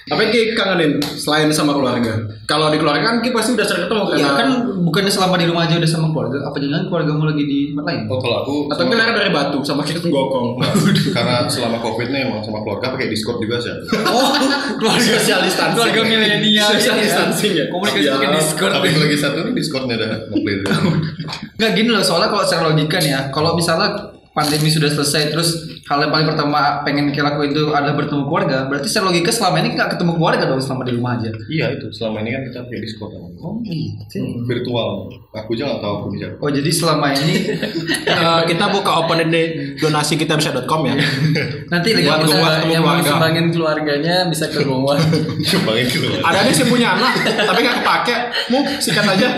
Apa 0.08 0.18
yang 0.18 0.30
Ki 0.30 0.40
kangenin 0.52 0.92
selain 1.00 1.48
sama 1.48 1.72
keluarga? 1.72 2.12
Kalau 2.44 2.68
di 2.68 2.76
keluarga 2.76 3.04
kan 3.04 3.16
Ki 3.18 3.28
pasti 3.28 3.52
udah 3.52 3.62
sering 3.62 3.84
ketemu 3.84 4.02
Iya 4.08 4.16
karena 4.18 4.32
kan 4.34 4.48
bukannya 4.80 5.08
selama 5.08 5.34
di 5.36 5.44
rumah 5.44 5.62
aja 5.64 5.76
udah 5.76 5.90
sama 5.90 6.06
keluarga. 6.08 6.38
Apa 6.42 6.56
jangan 6.58 6.82
keluargamu 6.86 7.22
lagi 7.24 7.42
di 7.42 7.58
tempat 7.70 7.84
lain? 7.84 8.00
oh 8.06 8.18
kalau 8.18 8.36
aku 8.42 8.54
atau 8.68 8.84
Ki 8.84 8.94
lahir 8.94 9.14
dari 9.14 9.30
batu 9.30 9.58
sama 9.60 9.82
kita 9.82 10.00
gokong. 10.02 10.48
karena 11.16 11.36
selama 11.44 11.76
covid 11.78 12.08
nih 12.08 12.20
emang 12.24 12.40
sama 12.40 12.58
keluarga 12.60 12.90
pakai 12.90 13.08
discord 13.08 13.38
juga 13.38 13.56
sih 13.58 13.72
Oh, 14.08 14.32
keluarga 14.76 15.04
Social 15.18 15.40
distancing. 15.40 15.76
Keluarga 15.76 16.00
milenial. 16.02 16.68
Social 16.70 16.96
ya. 16.96 17.02
distancing 17.02 17.52
ya? 17.54 17.64
Komunikasi 17.68 18.00
Ya. 18.00 18.12
pakai 18.16 18.28
Discord. 18.34 18.72
tapi 18.72 18.88
lagi 18.90 19.16
satu 19.16 19.38
nih 19.42 19.52
discordnya 19.52 19.94
dah 19.94 20.10
nge-play 20.26 20.54
dulu. 20.58 20.90
Nggak 21.54 21.70
gini 21.74 21.88
loh, 21.88 22.00
soalnya 22.00 22.28
kalau 22.28 22.44
secara 22.44 22.62
logika 22.68 22.96
nih 22.98 23.12
ya, 23.12 23.20
kalau 23.28 23.52
misalnya 23.52 23.88
pandemi 24.38 24.70
sudah 24.70 24.86
selesai 24.94 25.34
terus 25.34 25.48
hal 25.90 25.98
yang 25.98 26.12
paling 26.14 26.28
pertama 26.30 26.86
pengen 26.86 27.10
kita 27.10 27.26
lakuin 27.26 27.50
itu 27.50 27.74
adalah 27.74 27.96
bertemu 27.98 28.22
keluarga, 28.28 28.68
berarti 28.70 28.86
secara 28.86 29.10
logika 29.10 29.34
selama 29.34 29.56
ini 29.64 29.68
nggak 29.74 29.88
ketemu 29.98 30.12
keluarga 30.14 30.44
dong 30.46 30.60
selama 30.62 30.82
di 30.86 30.92
rumah 30.94 31.12
aja. 31.18 31.30
iya 31.50 31.66
itu 31.74 31.86
selama 31.90 32.22
ini 32.22 32.30
kan 32.30 32.42
kita 32.46 32.58
pakai 32.62 32.80
discord 32.86 33.12
Oh 33.38 33.54
gitu. 33.62 34.18
virtual 34.50 35.06
aku 35.30 35.54
aja 35.54 35.70
nggak 35.70 35.78
tahu 35.78 35.92
aku 36.02 36.06
bisa 36.10 36.26
Oh 36.42 36.50
jadi 36.50 36.70
selama 36.74 37.14
ini 37.14 37.34
Eh, 38.18 38.40
kita 38.50 38.66
buka 38.72 39.04
open 39.04 39.30
di 39.30 39.74
donasi 39.78 40.18
kita 40.18 40.34
bisa.com 40.34 40.80
ya. 40.90 40.94
nanti 41.72 41.94
lagi 41.94 42.08
yang 42.08 42.82
mau 42.82 42.98
keluarga. 42.98 43.10
sumbangin 43.14 43.46
keluarganya 43.54 44.16
bisa 44.26 44.50
ke 44.50 44.60
rumah. 44.66 44.98
kembangin 45.50 45.86
keluar 45.86 46.18
Ada 46.24 46.38
nih 46.48 46.54
sih 46.56 46.66
punya 46.66 46.98
anak, 46.98 47.12
tapi 47.24 47.58
nggak 47.62 47.76
kepake. 47.78 48.16
Mu 48.50 48.58
sikat 48.82 49.06
aja. 49.06 49.28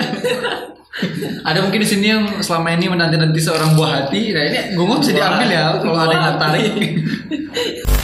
Ada 1.47 1.59
mungkin 1.63 1.87
di 1.87 1.89
sini 1.89 2.07
yang 2.11 2.25
selama 2.43 2.75
ini 2.75 2.91
menanti-nanti 2.91 3.39
seorang 3.39 3.79
buah 3.79 3.91
hati. 4.05 4.35
Nah 4.35 4.43
ini 4.43 4.59
gue 4.75 4.87
bisa 4.99 5.13
diambil 5.15 5.49
ya 5.49 5.65
kalau 5.79 5.99
ada 5.99 6.13
yang 6.13 6.27
tertarik. 6.35 6.73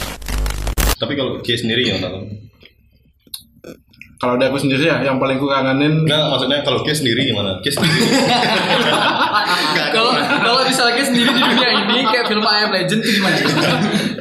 Tapi 1.01 1.13
kalau 1.13 1.43
Kia 1.45 1.57
sendiri 1.59 1.83
yang 1.85 2.01
nonton? 2.01 2.46
Kalau 4.17 4.33
dari 4.33 4.49
aku 4.49 4.57
sendiri 4.57 4.89
ya, 4.89 4.97
yang 5.05 5.21
paling 5.21 5.37
ku 5.37 5.45
kangenin 5.45 6.01
Enggak, 6.01 6.25
maksudnya 6.33 6.65
kalau 6.65 6.81
Kia 6.81 6.97
sendiri 6.97 7.21
gimana? 7.29 7.61
Kia 7.61 7.69
sendiri. 7.69 8.01
Kalau 9.87 10.13
kalau 10.13 10.61
misalnya 10.67 11.03
sendiri 11.05 11.31
di 11.31 11.41
dunia 11.41 11.69
ini 11.73 12.05
kayak 12.11 12.27
film 12.29 12.43
I 12.43 12.65
Am 12.67 12.71
Legend 12.73 13.01
itu 13.01 13.17
gimana? 13.17 13.37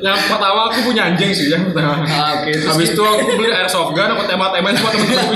yang 0.00 0.16
pertama 0.28 0.70
aku 0.70 0.78
punya 0.86 1.10
anjing 1.10 1.32
sih 1.32 1.50
yang 1.50 1.68
pertama. 1.68 2.04
Ah, 2.06 2.40
oke, 2.40 2.50
terus 2.52 2.68
Habis 2.70 2.88
itu 2.94 3.02
aku 3.02 3.24
beli 3.36 3.50
airsoft 3.50 3.92
gun, 3.96 4.08
aku 4.12 4.22
tembak-tembakin 4.28 4.76
semua 4.78 4.92
temen 4.94 5.08
aku. 5.16 5.32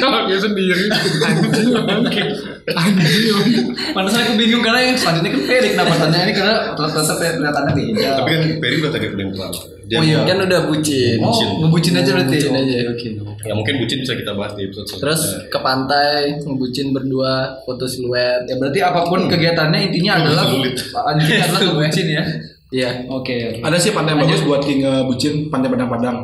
Kalau 0.00 0.18
dia 0.30 0.38
sendiri, 0.38 0.84
anjing 0.88 1.72
anjing. 1.74 2.28
Anjing. 2.72 3.56
Pantesan 3.92 4.20
aku 4.24 4.34
bingung 4.38 4.62
karena 4.62 4.80
yang 4.92 4.96
selanjutnya 4.96 5.30
kan 5.34 5.42
Ferry 5.44 5.68
kenapa 5.74 5.94
tanya 5.98 6.18
ini 6.24 6.32
karena 6.32 6.54
ternyata 6.76 7.12
kelihatannya 7.18 7.72
beda. 7.74 8.08
Tapi 8.22 8.28
kan 8.30 8.40
Perry 8.62 8.74
udah 8.80 8.90
tadi 8.92 9.06
yang 9.10 9.30
pertama. 9.34 9.58
Dia 9.84 9.96
Oh, 10.00 10.04
iya. 10.04 10.24
Kan 10.24 10.38
udah 10.44 10.60
bucin. 10.66 11.18
Oh, 11.20 11.36
ngebucin 11.64 11.94
aja 11.96 12.10
berarti. 12.16 12.36
Ngebucin 12.40 12.54
aja. 12.56 12.76
Oke. 12.90 13.08
Ya 13.44 13.52
mungkin 13.52 13.74
bucin 13.80 13.98
bisa 14.00 14.16
kita 14.16 14.32
bahas 14.32 14.56
di 14.56 14.64
episode 14.64 14.88
Terus 14.88 15.20
selanjutnya. 15.20 15.52
ke 15.52 15.58
pantai, 15.60 16.20
ngebucin 16.40 16.86
berdua, 16.96 17.34
foto 17.68 17.84
siluet. 17.84 18.48
Ya 18.48 18.54
berarti 18.56 18.80
apa 18.80 19.00
pun 19.04 19.28
kegiatannya 19.28 19.80
intinya 19.92 20.12
adalah 20.24 20.44
Sulit. 20.48 20.74
intinya 20.80 21.44
adalah 21.44 21.60
ngebucin 21.68 22.06
ya. 22.08 22.24
Iya. 22.72 22.90
Oke. 23.06 23.60
Ada 23.60 23.76
sih 23.76 23.92
pantai 23.92 24.16
yang 24.16 24.24
bagus 24.24 24.40
buat 24.42 24.64
king 24.64 24.80
eh, 24.82 25.02
bucin, 25.04 25.52
pantai 25.52 25.68
Padang 25.68 25.90
Padang. 25.92 26.16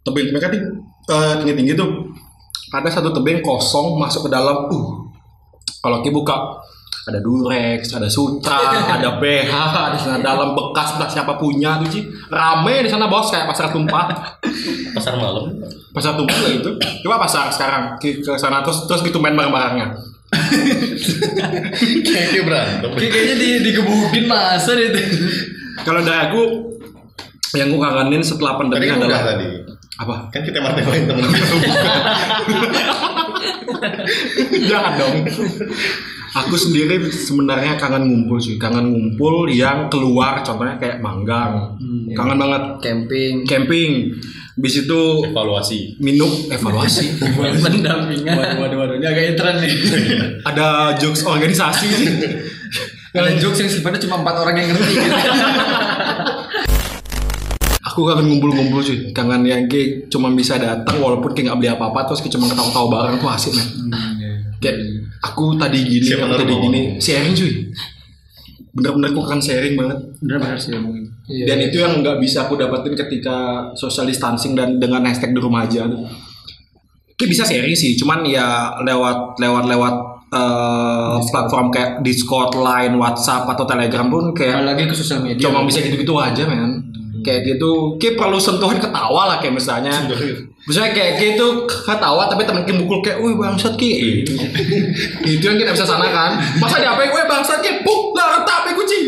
Tebing 0.00 0.32
mereka 0.32 0.48
tinggi, 0.48 0.70
tinggi 1.42 1.54
tinggi 1.58 1.72
tuh. 1.76 1.90
Ada 2.70 3.02
satu 3.02 3.10
tebing 3.10 3.42
kosong 3.42 3.98
masuk 3.98 4.26
ke 4.26 4.30
dalam. 4.30 4.70
Uh, 4.70 5.10
kalau 5.80 6.00
kita 6.00 6.12
buka 6.14 6.36
ada 7.00 7.18
durex, 7.18 7.88
ada 7.90 8.06
sutra, 8.06 8.60
ada 8.94 9.16
BH, 9.16 9.52
ada 9.52 9.96
sana 9.96 10.18
dalam 10.18 10.52
bekas 10.52 10.94
entah 10.94 11.06
siapa 11.06 11.34
punya 11.34 11.78
tuh 11.78 11.88
sih. 11.90 12.02
Rame 12.26 12.84
di 12.84 12.88
sana 12.88 13.06
bos 13.06 13.28
kayak 13.28 13.46
pasar 13.46 13.68
tumpah. 13.68 14.06
pasar 14.96 15.16
malam. 15.16 15.48
Pasar 15.90 16.14
tumpah 16.14 16.36
lah 16.36 16.52
itu. 16.52 16.70
Coba 17.00 17.16
pasar 17.18 17.48
sekarang 17.48 17.96
ke 17.96 18.20
ke 18.20 18.32
sana 18.34 18.60
terus 18.60 18.84
terus 18.84 19.00
gitu 19.00 19.16
main 19.16 19.32
barang-barangnya. 19.32 19.86
Kayaknya 22.06 22.42
berantem. 22.44 22.90
Kayak- 22.94 23.12
Kayaknya 23.12 23.36
di 23.36 23.48
digebukin 23.64 24.24
masa 24.26 24.70
deh 24.72 24.86
itu. 24.86 25.00
Kalau 25.80 26.00
dari 26.00 26.28
aku 26.28 26.42
yang 27.52 27.66
gue 27.68 27.80
kangenin 27.80 28.22
setelah 28.22 28.54
Tadi 28.54 28.60
pandemi 28.62 28.86
udah 28.86 28.96
adalah 29.00 29.22
tadi. 29.26 29.48
apa? 29.98 30.14
Kan 30.30 30.40
kita 30.44 30.58
martabain 30.60 31.02
temen 31.02 31.24
kita. 31.26 31.82
Jangan 34.62 34.92
dong. 34.96 35.16
Aku 36.30 36.54
sendiri 36.54 37.02
sebenarnya 37.06 37.74
kangen 37.74 38.06
ngumpul 38.06 38.38
sih, 38.38 38.54
kangen 38.54 38.86
ngumpul 38.88 39.50
yang 39.50 39.90
keluar, 39.90 40.38
contohnya 40.40 40.78
kayak 40.78 40.98
manggang, 40.98 41.74
kangen 42.14 42.38
banget 42.38 42.62
Camping. 42.78 43.42
camping, 43.42 43.90
bis 44.54 44.78
itu 44.78 45.26
Evaluasi. 45.26 45.98
minum 45.98 46.30
evaluasi, 46.46 47.18
Pendampingan. 47.66 48.30
Waduh, 48.30 48.58
waduh, 48.62 48.78
waduh. 48.78 48.94
Ini 48.96 49.06
agak 49.06 49.24
intern 49.34 49.56
nih. 49.58 49.74
ada 50.50 50.94
jokes 50.94 51.26
organisasi 51.26 51.86
sih. 51.90 52.08
Ada 53.10 53.34
jokes 53.34 53.58
yang 53.58 53.66
sifatnya 53.66 53.98
cuma 53.98 54.22
empat 54.22 54.38
orang 54.38 54.54
yang 54.54 54.70
ngerti 54.70 54.92
gitu. 54.94 55.10
Aku 57.82 58.06
kangen 58.06 58.30
ngumpul-ngumpul 58.30 58.78
sih, 58.78 59.10
kangen 59.10 59.42
yang 59.42 59.66
kayak 59.66 60.06
cuma 60.06 60.30
bisa 60.30 60.54
datang 60.54 61.02
walaupun 61.02 61.34
kayak 61.34 61.50
nggak 61.50 61.58
beli 61.58 61.70
apa-apa 61.72 62.06
terus 62.06 62.22
kayak 62.22 62.38
cuma 62.38 62.46
ketawa-tawa 62.46 62.86
bareng 62.86 63.18
tuh 63.18 63.26
asik 63.26 63.50
men. 63.50 63.66
Kayak 64.60 64.76
aku 65.24 65.56
tadi 65.56 65.78
gini, 65.88 66.04
Siapa 66.04 66.28
aku 66.28 66.44
tadi 66.44 66.54
gini, 66.60 66.80
sharing 67.00 67.32
cuy. 67.32 67.52
Bener-bener 68.76 69.08
aku 69.10 69.20
kan 69.24 69.40
sharing 69.40 69.74
banget. 69.74 69.98
Benar-benar 70.20 70.60
sih 70.60 70.70
ngomongin. 70.76 71.08
Dan 71.26 71.58
itu 71.64 71.80
yang 71.80 72.04
nggak 72.04 72.20
bisa 72.20 72.44
aku 72.44 72.60
dapetin 72.60 72.92
ketika 72.92 73.70
social 73.72 74.04
distancing 74.04 74.52
dan 74.52 74.76
dengan 74.76 75.00
hashtag 75.08 75.32
di 75.32 75.40
rumah 75.40 75.64
aja. 75.64 75.88
Kayak 77.16 77.30
bisa 77.32 77.44
sharing 77.48 77.76
sih, 77.76 77.96
cuman 77.96 78.24
ya 78.28 78.76
lewat 78.84 79.40
lewat 79.40 79.64
lewat 79.64 79.94
eh, 80.32 81.16
platform 81.24 81.66
kayak 81.72 81.90
Discord, 82.04 82.56
Line, 82.60 82.94
WhatsApp 83.00 83.48
atau 83.48 83.64
Telegram 83.64 84.06
pun 84.08 84.36
kayak 84.36 84.64
lagi 84.64 84.88
ke 84.88 84.94
sosial 84.96 85.24
media. 85.24 85.48
cuma 85.48 85.64
bisa 85.64 85.80
gitu-gitu 85.80 86.16
aja 86.16 86.44
men. 86.48 86.79
Kayak 87.20 87.40
gitu, 87.56 88.00
kayak 88.00 88.16
perlu 88.16 88.40
sentuhan 88.40 88.80
ketawa 88.80 89.28
lah 89.28 89.36
kayak 89.42 89.60
misalnya. 89.60 89.92
Misalnya 90.64 90.92
kayak 90.92 91.12
gitu 91.20 91.68
ketawa 91.68 92.28
tapi 92.28 92.44
temen 92.44 92.64
kita 92.64 92.78
mukul 92.80 93.00
kayak, 93.04 93.20
wih 93.20 93.36
bangsat 93.36 93.76
ki. 93.76 94.24
itu 95.24 95.44
yang 95.44 95.58
kita 95.60 95.72
bisa 95.72 95.84
sana 95.84 96.08
kan. 96.08 96.40
Masa 96.60 96.80
di 96.80 96.86
apa? 96.88 97.04
Wih 97.04 97.26
bangsat 97.28 97.60
ki, 97.60 97.84
puk 97.84 98.16
lah 98.16 98.40
reta 98.40 98.54
apa 98.64 98.72
kunci. 98.72 98.98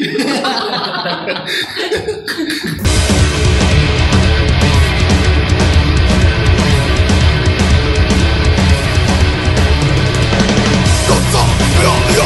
Gotta 11.08 11.42
beyond 11.80 12.04
the 12.12 12.22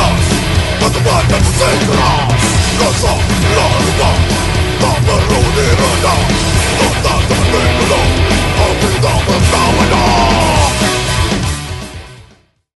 eye 0.00 0.33
ma 0.84 0.90
domanda 0.90 1.38
non 1.38 1.52
sentirà 1.56 2.26
Non 2.78 2.94
so 2.94 3.16
la 3.54 3.66
verità, 3.78 4.10
the 4.80 5.00
verrò 5.04 5.84